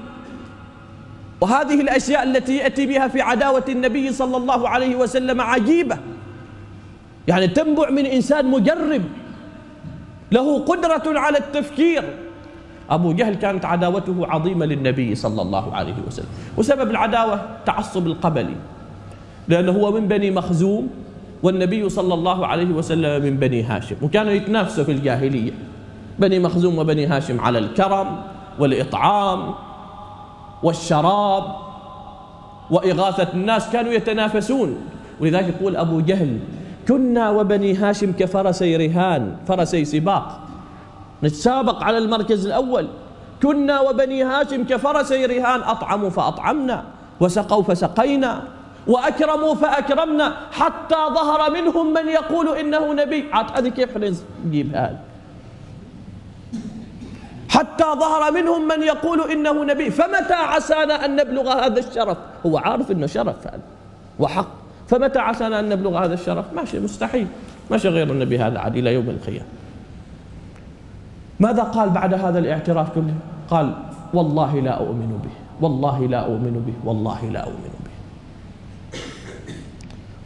[1.41, 5.99] وهذه الأشياء التي يأتي بها في عداوة النبي صلى الله عليه وسلم عجيبة.
[7.29, 9.03] يعني تنبع من إنسان مجرب
[10.33, 12.05] له قدرة على التفكير.
[12.91, 16.29] أبو جهل كانت عداوته عظيمة للنبي صلى الله عليه وسلم.
[16.57, 18.57] وسبب العداوة تعصب القبلي.
[19.49, 21.06] لأنه هو من بني مخزوم.
[21.43, 23.97] والنبي صلى الله عليه وسلم من بني هاشم.
[24.03, 25.53] وكانوا يتنافسوا في الجاهلية.
[26.19, 28.23] بني مخزوم وبني هاشم على الكرم
[28.59, 29.55] والإطعام
[30.63, 31.45] والشراب
[32.71, 34.77] وإغاثة الناس كانوا يتنافسون.
[35.21, 36.39] ولذلك يقول أبو جهل
[36.89, 40.41] كنا وبني هاشم كفرسي رهان فرسي سباق.
[41.25, 42.89] نتسابق على المركز الأول.
[43.43, 46.85] كنا وبني هاشم كفرسي رهان أطعموا فأطعمنا
[47.21, 48.43] وسقوا فسقينا.
[48.87, 53.25] وأكرموا فأكرمنا حتى ظهر منهم من يقول إنه نبي.
[53.55, 53.97] هذه كيف
[54.47, 54.99] نجيب هذا؟
[57.49, 59.91] حتى ظهر منهم من يقول إنه نبي.
[59.91, 63.61] فمتى عسانا أن نبلغ هذا الشرف؟ هو عارف أنه شرف هذا
[64.19, 64.49] وحق.
[64.89, 67.27] فمتى عسانا أن نبلغ هذا الشرف؟ ماشي مستحيل.
[67.71, 69.47] ماشي غير النبي هذا عاد إلى يوم القيامة.
[71.41, 73.15] ماذا قال بعد هذا الاعتراف كله؟
[73.51, 73.75] قال
[74.15, 77.76] والله لا أؤمن به والله لا أؤمن به والله لا أؤمن به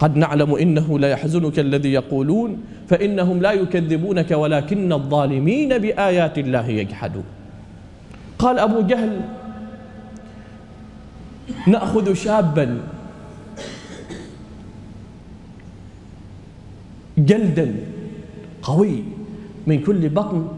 [0.01, 2.59] قد نعلم إنه لا يحزنك الذي يقولون
[2.89, 7.25] فإنهم لا يكذبونك ولكن الظالمين بآيات الله يجحدون.
[8.39, 9.21] قال أبو جهل
[11.67, 12.81] نأخذ شابا
[17.19, 17.75] جلدا
[18.63, 19.03] قوي
[19.67, 20.49] من كل بطن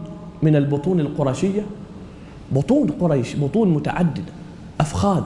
[0.41, 1.61] من البطون القرشية
[2.51, 4.33] بطون قريش بطون متعددة
[4.79, 5.23] أفخاذ.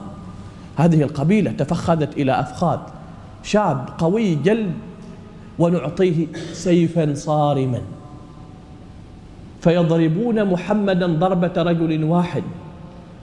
[0.76, 2.78] هذه القبيلة تفخذت إلى أفخاذ.
[3.42, 4.72] شاب قوي جلد
[5.58, 7.80] ونعطيه سيفا صارما.
[9.60, 12.42] فيضربون محمدا ضربة رجل واحد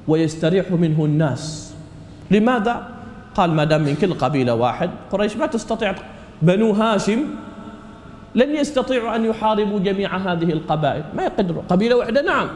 [0.07, 1.73] ويستريح منه الناس.
[2.31, 2.89] لماذا؟
[3.35, 5.95] قال ما دام من كل قبيلة واحد قريش ما تستطيع.
[6.41, 7.19] بنو هاشم
[8.35, 11.03] لن يستطيعوا أن يحاربوا جميع هذه القبائل.
[11.15, 11.63] ما يقدروا.
[11.69, 12.47] قبيلة واحدة نعم.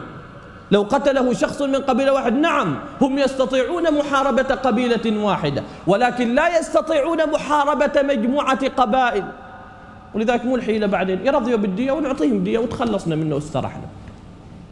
[0.70, 7.30] لو قتله شخص من قبيلة واحد نعم هم يستطيعون محاربة قبيلة واحدة ولكن لا يستطيعون
[7.32, 9.24] محاربة مجموعة قبائل.
[10.14, 13.84] ولذلك مو الحيلة بعدين يرضيوا بالدية ونعطيهم دية وتخلصنا منه واسترحنا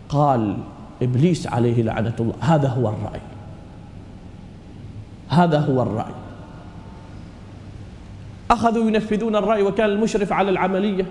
[0.09, 0.57] قال
[1.03, 3.21] إبليس عليه لعنة الله هذا هو الرأي.
[5.29, 6.15] هذا هو الرأي.
[8.51, 11.07] أخذوا ينفذون الرأي وكان المشرف على العملية.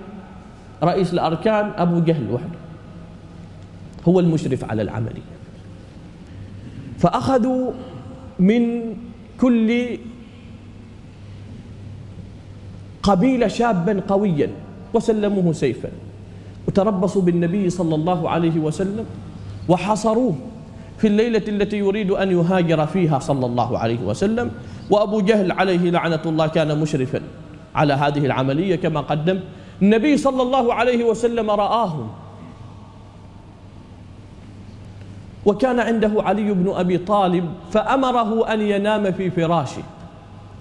[0.84, 2.67] رئيس الأركان أبو جهل وحده.
[4.08, 5.38] هو المشرف على العملية
[6.98, 7.72] فأخذوا
[8.40, 8.94] من
[9.42, 9.98] كل
[13.04, 14.50] قبيلة شابا قويا
[14.94, 15.90] وسلموه سيفا.
[16.68, 19.06] وتربصوا بالنبي صلى الله عليه وسلم
[19.70, 20.36] وحصروه
[20.98, 24.52] في الليلة التي يريد أن يهاجر فيها صلى الله عليه وسلم.
[24.90, 27.22] وأبو جهل عليه لعنة الله كان مشرفا
[27.76, 29.40] على هذه العملية كما قدم.
[29.82, 32.08] النبي صلى الله عليه وسلم رآهم
[35.48, 39.84] وكان عنده علي بن أبي طالب فأمره أن ينام في فراشه.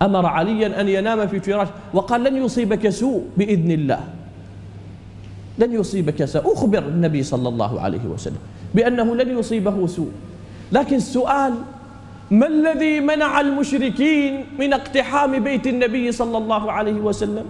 [0.02, 4.00] أمر عليا أن ينام في فراشه وقال لن يصيبك سوء بإذن الله.
[5.58, 6.52] لن يصيبك سوء.
[6.52, 8.38] أخبر النبي صلى الله عليه وسلم
[8.74, 10.10] بأنه لن يصيبه سوء.
[10.72, 11.54] لكن السؤال
[12.30, 17.44] ما الذي منع المشركين من اقتحام بيت النبي صلى الله عليه وسلم؟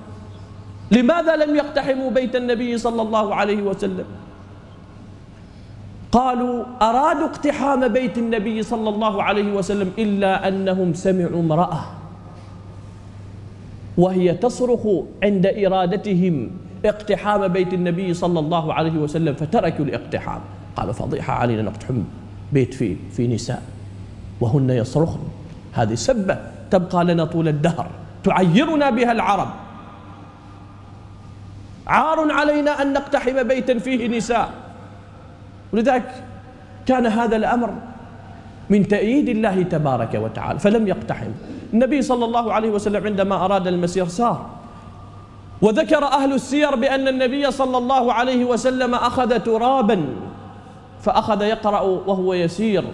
[0.90, 4.04] لماذا لم يقتحموا بيت النبي صلى الله عليه وسلم؟
[6.16, 11.80] قالوا أرادوا اقتحام بيت النبي صلى الله عليه وسلم إلا أنهم سمعوا امرأة
[13.98, 14.80] وهي تصرخ
[15.22, 16.50] عند إرادتهم
[16.84, 20.40] اقتحام بيت النبي صلى الله عليه وسلم فتركوا الاقتحام.
[20.76, 22.02] قال فضيحة علينا نقتحم
[22.52, 23.62] بيت في في نساء
[24.40, 25.20] وهن يصرخن.
[25.72, 26.38] هذه سبة
[26.70, 27.90] تبقى لنا طول الدهر.
[28.24, 29.48] تعيرنا بها العرب.
[31.86, 34.65] عار علينا أن نقتحم بيتا فيه نساء.
[35.76, 36.24] ولذلك
[36.86, 37.70] كان هذا الأمر
[38.70, 41.30] من تأييد الله تبارك وتعالى فلم يقتحم.
[41.72, 44.46] النبي صلى الله عليه وسلم عندما أراد المسير سار
[45.62, 50.04] وذكر أهل السير بأن النبي صلى الله عليه وسلم أخذ ترابا
[51.02, 52.84] فأخذ يقرأ وهو يسير.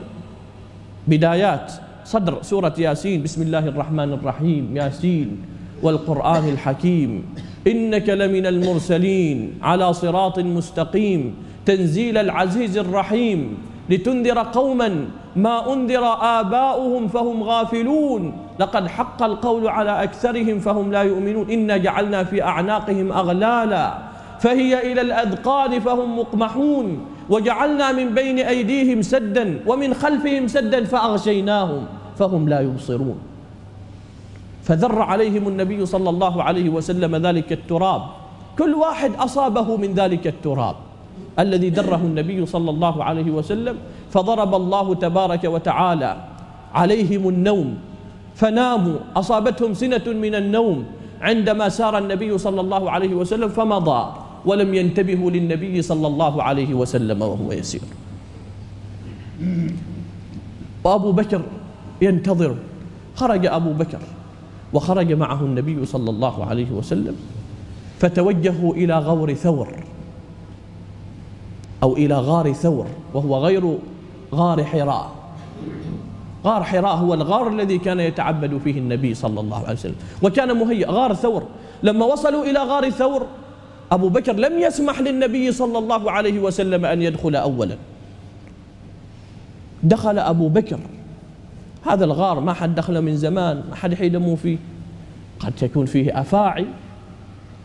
[1.09, 1.72] بدايات
[2.05, 5.43] صدر سورة ياسين بسم الله الرحمن الرحيم ياسين
[5.83, 7.24] والقرآن الحكيم
[7.66, 11.35] إنك لمن المرسلين على صراط مستقيم.
[11.66, 13.58] تنزيل العزيز الرحيم
[13.90, 15.06] لتنذر قوما
[15.36, 18.32] ما أنذر آباؤهم فهم غافلون.
[18.58, 21.50] لقد حق القول على أكثرهم فهم لا يؤمنون.
[21.50, 23.98] إنا جعلنا في أعناقهم أغلالا.
[24.40, 27.06] فهي إلى الأذقان فهم مقمحون.
[27.30, 31.86] وجعلنا من بين أيديهم سدا ومن خلفهم سدا فأغشيناهم
[32.18, 33.18] فهم لا يبصرون.
[34.62, 38.02] فذر عليهم النبي صلى الله عليه وسلم ذلك التراب.
[38.58, 40.76] كل واحد أصابه من ذلك التراب.
[41.39, 43.77] الذي دره النبي صلى الله عليه وسلم
[44.11, 46.16] فضرب الله تبارك وتعالى
[46.75, 47.68] عليهم النوم
[48.35, 50.85] فناموا أصابتهم سنة من النوم
[51.20, 54.12] عندما سار النبي صلى الله عليه وسلم فمضى
[54.45, 57.81] ولم ينتبهوا للنبي صلى الله عليه وسلم وهو يسير.
[60.85, 61.43] وأبو بكر
[62.03, 62.57] ينتظر
[63.14, 64.03] خرج أبو بكر
[64.73, 67.16] وخرج معه النبي صلى الله عليه وسلم
[67.99, 69.68] فتوجهوا إلى غور ثور.
[71.83, 73.78] أو إلى غار ثور وهو غير
[74.35, 75.12] غار حراء.
[76.45, 80.91] غار حراء هو الغار الذي كان يتعبد فيه النبي صلى الله عليه وسلم وكان مهيأ.
[80.91, 81.43] غار ثور
[81.83, 83.26] لما وصلوا إلى غار ثور
[83.93, 87.76] أبو بكر لم يسمح للنبي صلى الله عليه وسلم أن يدخل أولا.
[89.83, 90.78] دخل أبو بكر.
[91.87, 94.59] هذا الغار ما حد دخله من زمان ما حد يحيدموا فيه.
[95.41, 96.66] قد يكون فيه أفاعي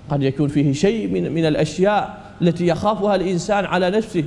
[0.09, 2.26] قد يكون فيه شيء من, من الأشياء.
[2.41, 4.23] التي يخافها الإنسان على نفسه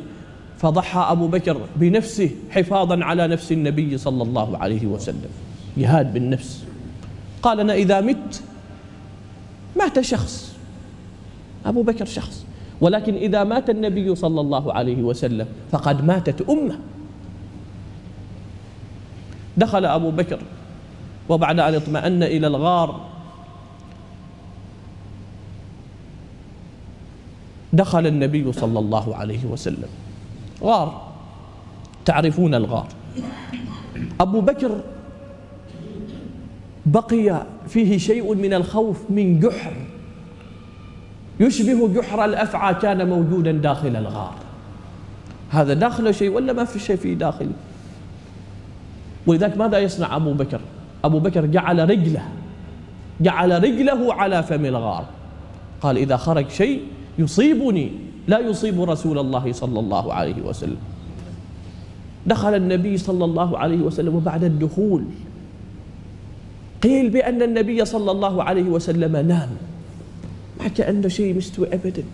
[0.58, 5.30] فضحى أبو بكر بنفسه حفاظا على نفس النبي صلى الله عليه وسلم.
[5.76, 6.64] جهاد بالنفس.
[7.42, 8.42] قال أنا إذا مت
[9.76, 10.56] مات شخص
[11.66, 12.44] أبو بكر شخص.
[12.80, 16.78] ولكن إذا مات النبي صلى الله عليه وسلم فقد ماتت أمة.
[19.56, 20.38] دخل أبو بكر
[21.28, 23.08] وبعد أن اطمأن إلى الغار
[27.72, 29.88] دخل النبي صلى الله عليه وسلم.
[30.62, 31.10] غار.
[32.04, 32.86] تعرفون الغار.
[34.20, 34.80] أبو بكر
[36.86, 39.72] بقي فيه شيء من الخوف من جحر.
[41.40, 44.34] يشبه جحر الأفعى كان موجودا داخل الغار.
[45.50, 47.52] هذا داخل شيء ولا ما في شيء في داخله
[49.26, 50.60] ولذلك ماذا يصنع أبو بكر؟
[51.04, 52.22] أبو بكر جعل رجله
[53.20, 55.04] جعل رجله على فم الغار.
[55.80, 56.82] قال إذا خرج شيء
[57.18, 57.92] يصيبني.
[58.28, 60.76] لا يصيب رسول الله صلى الله عليه وسلم.
[62.26, 65.04] دخل النبي صلى الله عليه وسلم وبعد الدخول.
[66.82, 69.48] قيل بأن النبي صلى الله عليه وسلم نام.
[70.60, 72.04] ما كأنه شيء مستوي أبدا.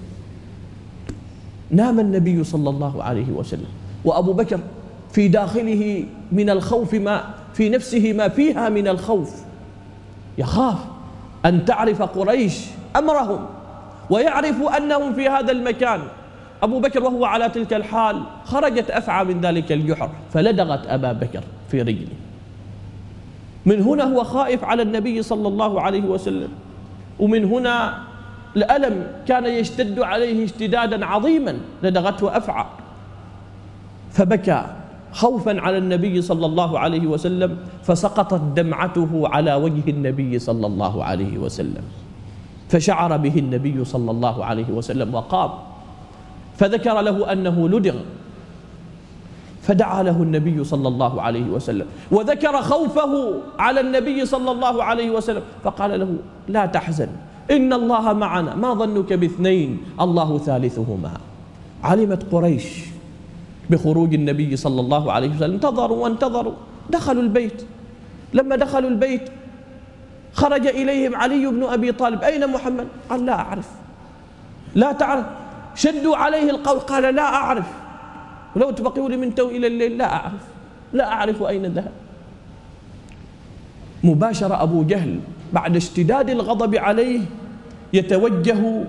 [1.70, 3.70] نام النبي صلى الله عليه وسلم.
[4.04, 4.60] وأبو بكر
[5.12, 9.42] في داخله من الخوف ما في نفسه ما فيها من الخوف.
[10.38, 10.78] يخاف
[11.44, 12.60] أن تعرف قريش
[12.96, 13.55] أمرهم.
[14.10, 16.00] ويعرف أنهم في هذا المكان.
[16.62, 21.82] أبو بكر وهو على تلك الحال خرجت أفعى من ذلك الجحر فلدغت أبا بكر في
[21.82, 22.16] رجله.
[23.66, 26.48] من هنا هو خائف على النبي صلى الله عليه وسلم
[27.20, 27.98] ومن هنا
[28.56, 32.64] الألم كان يشتد عليه اشتدادا عظيما لدغته أفعى.
[34.10, 34.66] فبكى
[35.12, 41.38] خوفا على النبي صلى الله عليه وسلم فسقطت دمعته على وجه النبي صلى الله عليه
[41.38, 41.82] وسلم.
[42.68, 45.50] فشعر به النبي صلى الله عليه وسلم وقام.
[46.56, 47.96] فذكر له أنه لدغ.
[49.62, 51.86] فدعا له النبي صلى الله عليه وسلم.
[52.10, 53.12] وذكر خوفه
[53.58, 55.42] على النبي صلى الله عليه وسلم.
[55.64, 56.10] فقال له
[56.48, 57.08] لا تحزن.
[57.50, 58.54] إن الله معنا.
[58.54, 61.12] ما ظنك باثنين؟ الله ثالثهما.
[61.84, 62.66] علمت قريش
[63.70, 65.54] بخروج النبي صلى الله عليه وسلم.
[65.54, 66.56] انتظروا وانتظروا.
[66.90, 67.62] دخلوا البيت.
[68.34, 69.22] لما دخلوا البيت
[70.36, 72.22] خرج إليهم علي بن أبي طالب.
[72.22, 73.68] أين محمد؟ قال لا أعرف.
[74.74, 75.24] لا تعرف.
[75.74, 77.66] شدوا عليه القول قال لا أعرف.
[78.56, 80.42] ولو تبقوا لي من تو إلى الليل لا أعرف.
[80.92, 81.92] لا أعرف أين ذهب.
[84.04, 85.20] مباشر أبو جهل
[85.52, 87.20] بعد اشتداد الغضب عليه
[87.92, 88.84] يتوجه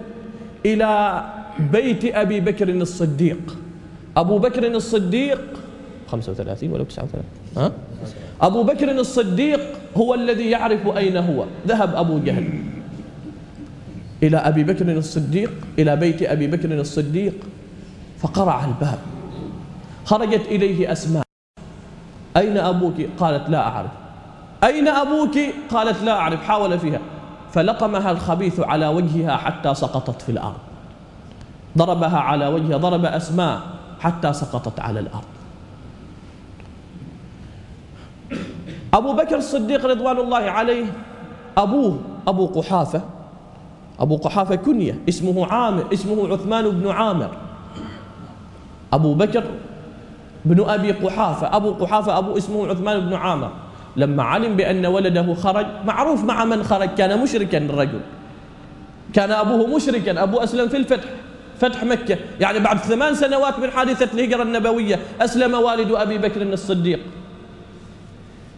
[0.65, 1.23] إلى
[1.59, 3.57] بيت أبي بكر الصديق.
[4.17, 5.41] أبو بكر الصديق
[6.11, 7.23] 35 ولا 39
[7.57, 7.71] ها؟
[8.41, 9.59] أبو بكر الصديق
[9.97, 11.45] هو الذي يعرف أين هو.
[11.67, 12.49] ذهب أبو جهل
[14.23, 17.33] إلى أبي بكر الصديق إلى بيت أبي بكر الصديق
[18.19, 18.99] فقرع الباب.
[20.05, 21.23] خرجت إليه أسماء.
[22.37, 23.91] أين أبوك؟ قالت لا أعرف.
[24.63, 25.37] أين أبوك؟
[25.71, 26.43] قالت لا أعرف.
[26.43, 26.99] حاول فيها.
[27.53, 30.57] فلقمها الخبيث على وجهها حتى سقطت في الأرض.
[31.77, 33.61] ضربها على وجهها ضرب أسماء
[33.99, 35.36] حتى سقطت على الأرض.
[38.97, 40.85] أبو بكر الصديق رضوان الله عليه
[41.57, 43.01] أبوه أبو قحافة
[43.99, 47.29] أبو قحافة كنية اسمه عامر اسمه عثمان بن عامر.
[48.93, 49.43] أبو بكر
[50.45, 53.51] بن أبي قحافة أبو قحافة أبو اسمه عثمان بن عامر.
[53.95, 57.99] لما علم بأن ولده خرج معروف مع من خرج كان مشركا الرجل.
[59.13, 61.09] كان أبوه مشركا أبو أسلم في الفتح
[61.59, 62.17] فتح مكة.
[62.39, 66.99] يعني بعد ثمان سنوات من حادثة الهجرة النبوية أسلم والد أبي بكر الصديق.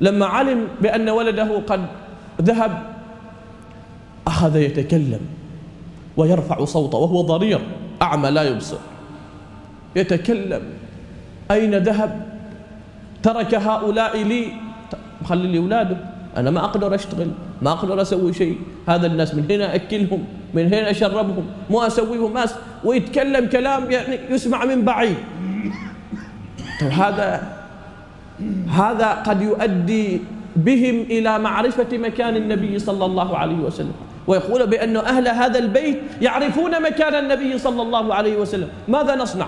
[0.02, 1.86] لما علم بأن ولده قد
[2.42, 2.84] ذهب
[4.28, 5.20] أخذ يتكلم
[6.18, 7.62] ويرفع صوته وهو ضرير
[8.02, 8.78] أعمى لا يبصر.
[9.96, 10.62] يتكلم
[11.52, 12.26] أين ذهب؟
[13.24, 14.46] ترك هؤلاء لي.
[15.26, 15.98] خلي لي أولاده
[16.38, 17.32] أنا ما أقدر أشتغل
[17.62, 18.58] ما أقدر أسوي شيء.
[18.88, 20.24] هذا الناس من هنا أكلهم
[20.54, 22.46] من هنا أشربهم مو أسويهم ما
[22.84, 25.18] ويتكلم كلام يعني يسمع من بعيد.
[26.82, 27.59] طيب هذا
[28.70, 30.22] هذا قد يؤدي
[30.56, 33.94] بهم إلى معرفة مكان النبي صلى الله عليه وسلم.
[34.28, 38.70] ويقول بأن أهل هذا البيت يعرفون مكان النبي صلى الله عليه وسلم.
[38.88, 39.48] ماذا نصنع؟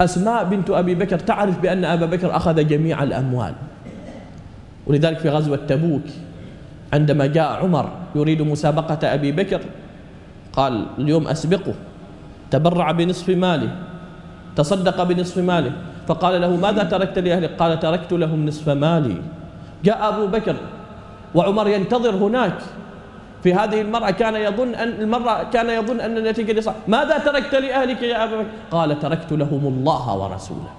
[0.00, 3.54] أسماء بنت أبي بكر تعرف بأن أبا بكر أخذ جميع الأموال.
[4.86, 6.06] ولذلك في غزوة تبوك
[6.92, 9.60] عندما جاء عمر يريد مسابقة أبي بكر
[10.52, 11.74] قال اليوم أسبقه
[12.50, 13.70] تبرع بنصف ماله
[14.56, 15.72] تصدق بنصف ماله.
[16.08, 19.16] فقال له ماذا تركت لأهلك؟ قال تركت لهم نصف مالي.
[19.84, 20.56] جاء أبو بكر
[21.34, 22.58] وعمر ينتظر هناك.
[23.42, 28.02] في هذه المرأة كان يظن أن المرأة كان يظن أن النتيجة صح ماذا تركت لأهلك
[28.02, 30.70] يا أبا بكر؟ قال تركت لهم الله ورسوله.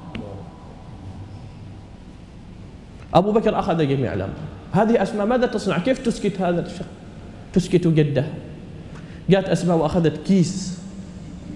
[3.13, 4.33] أبو بكر أخذ جميع الأمر.
[4.71, 6.85] هذه أسماء ماذا تصنع؟ كيف تسكت هذا الشخص؟
[7.53, 8.25] تسكت جده.
[9.29, 10.79] جاءت أسماء وأخذت كيس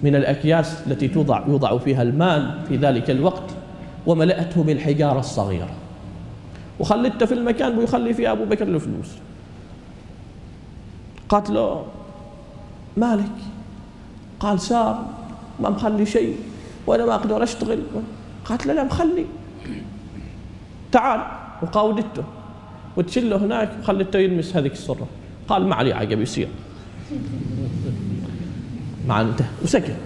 [0.02, 3.50] من الأكياس التي توضع يوضع فيها المال في ذلك الوقت.
[4.08, 5.70] وملأته بالحجارة الصغيرة
[6.80, 9.08] وخلته في المكان ويخلي فيه أبو بكر الفلوس
[11.28, 11.84] قالت له
[12.96, 13.36] مالك؟
[14.40, 15.06] قال سار
[15.60, 16.36] ما مخلي شيء
[16.86, 17.82] وأنا ما أقدر أشتغل.
[18.44, 19.26] قالت له لا مخلي.
[20.92, 21.20] تعال
[21.62, 22.24] وقاودته
[22.96, 25.06] وتشله هناك وخلته يلمس هذيك السرة.
[25.48, 26.48] قال ما علي عقب يصير
[29.08, 29.96] مع انتهى وسكت.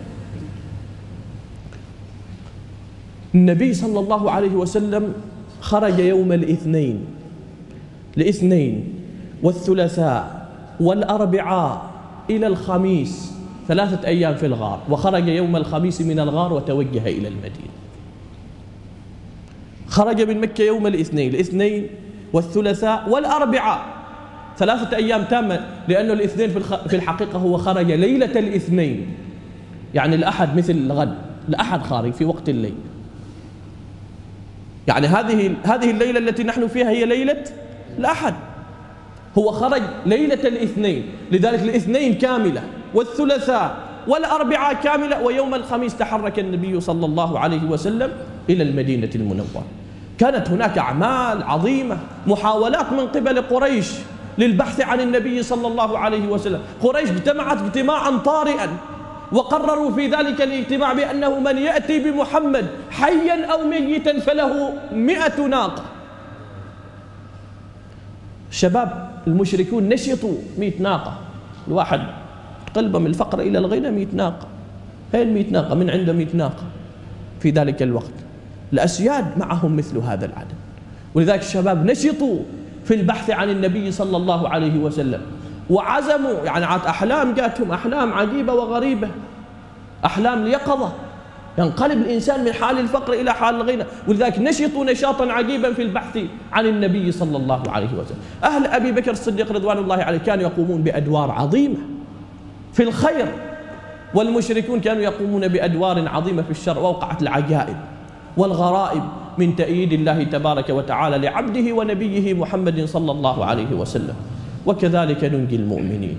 [3.35, 5.13] النبي صلى الله عليه وسلم
[5.61, 7.05] خرج يوم الاثنين
[8.17, 8.95] الاثنين
[9.43, 10.49] والثلاثاء
[10.81, 11.91] والأربعاء
[12.31, 13.33] إلى الخميس
[13.69, 17.73] ثلاثة أيام في الغار وخرج يوم الخميس من الغار وتوجه إلى المدينة.
[19.87, 21.87] خرج من مكة يوم الاثنين الاثنين
[22.33, 23.85] والثلاثاء والأربعاء
[24.59, 26.51] ثلاثة أيام تامة لأنه الاثنين
[26.89, 29.07] في الحقيقة هو خرج ليلة الاثنين.
[29.95, 31.15] يعني الأحد مثل الغد
[31.49, 32.75] الأحد خارج في وقت الليل.
[34.89, 37.45] يعني هذه هذه الليلة التي نحن فيها هي ليلة
[37.99, 38.35] الأحد.
[39.39, 41.05] هو خرج ليلة الاثنين.
[41.33, 42.63] لذلك الاثنين كاملة
[42.95, 43.77] والثلاثاء
[44.09, 48.13] والأربعاء كاملة ويوم الخميس تحرك النبي صلى الله عليه وسلم
[48.51, 49.65] إلى المدينة المنورة.
[50.19, 53.91] كانت هناك أعمال عظيمة محاولات من قبل قريش
[54.39, 56.61] للبحث عن النبي صلى الله عليه وسلم.
[56.83, 58.69] قريش اجتمعت اجتماعا طارئا.
[59.33, 65.85] وقرروا في ذلك الاجتماع بأنه من يأتي بمحمد حيا أو ميتا فله مئة ناقة.
[68.51, 71.19] شباب المشركون نشطوا مئة ناقة.
[71.69, 72.01] الواحد
[72.75, 74.47] قلبه من الفقر إلى الغنى مئة ناقة.
[75.13, 76.65] فين مئة ناقة؟ من عنده مئة ناقة
[77.41, 78.13] في ذلك الوقت.
[78.73, 80.55] الأسياد معهم مثل هذا العدد.
[81.15, 82.39] ولذلك الشباب نشطوا
[82.85, 85.21] في البحث عن النبي صلى الله عليه وسلم.
[85.71, 89.09] وعزموا يعني أحلام جاتهم أحلام عجيبة وغريبة.
[90.05, 90.93] أحلام اليقظة
[91.59, 93.85] ينقلب الإنسان من حال الفقر إلى حال الغنى.
[94.09, 96.19] ولذلك نشطوا نشاطا عجيبا في البحث
[96.53, 98.19] عن النبي صلى الله عليه وسلم.
[98.45, 101.79] أهل أبي بكر الصديق رضوان الله عليه كانوا يقومون بأدوار عظيمة.
[102.73, 103.27] في الخير.
[104.15, 107.77] والمشركون كانوا يقومون بأدوار عظيمة في الشر ووقعت العجائب
[108.37, 109.03] والغرائب
[109.39, 114.15] من تأييد الله تبارك وتعالى لعبده ونبيه محمد صلى الله عليه وسلم.
[114.67, 116.19] وكذلك ننجي المؤمنين.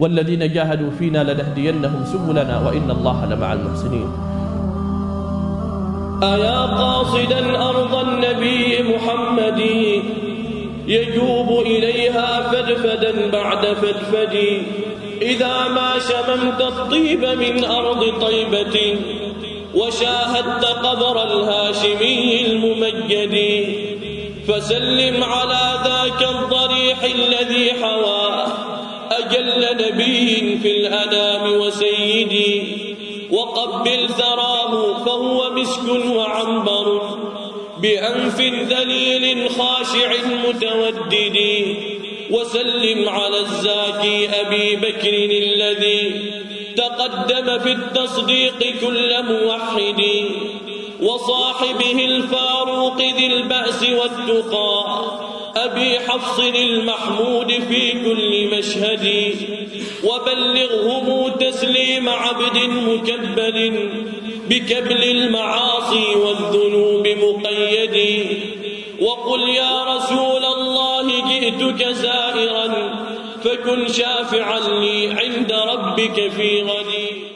[0.00, 4.08] والذين جاهدوا فينا لنهدينهم سبلنا وإن الله لمع المحسنين.
[6.22, 9.60] أيا قاصدا أرض النبي محمد
[10.86, 14.34] يجوب إليها فدفدا بعد فدفد.
[15.22, 18.76] إذا ما شممت الطيب من أرض طيبة
[19.74, 23.34] وشاهدت قبر الهاشمي الممجد.
[24.48, 28.46] فسلم على ذاك الضريح الذي حوى
[29.10, 32.86] أجل نبي في الأنام وسيدي.
[33.30, 37.18] وقبل ثراه فهو مسك وعنبر
[37.82, 40.10] بأنف ذليل خاشع
[40.48, 41.38] متودد.
[42.30, 46.32] وسلم على الزاكي أبي بكر الذي
[46.76, 50.02] تقدم في التصديق كل موحد.
[51.02, 54.84] وصاحبه الفاروق ذي البأس والتقى
[55.56, 59.34] أبي حفص المحمود في كل مشهد.
[60.04, 63.90] وبلغهم تسليم عبد مكبل
[64.48, 68.26] بكبل المعاصي والذنوب مقيد.
[69.00, 72.96] وقل يا رسول الله جئتك زائرا
[73.44, 77.35] فكن شافعا لي عند ربك في غد.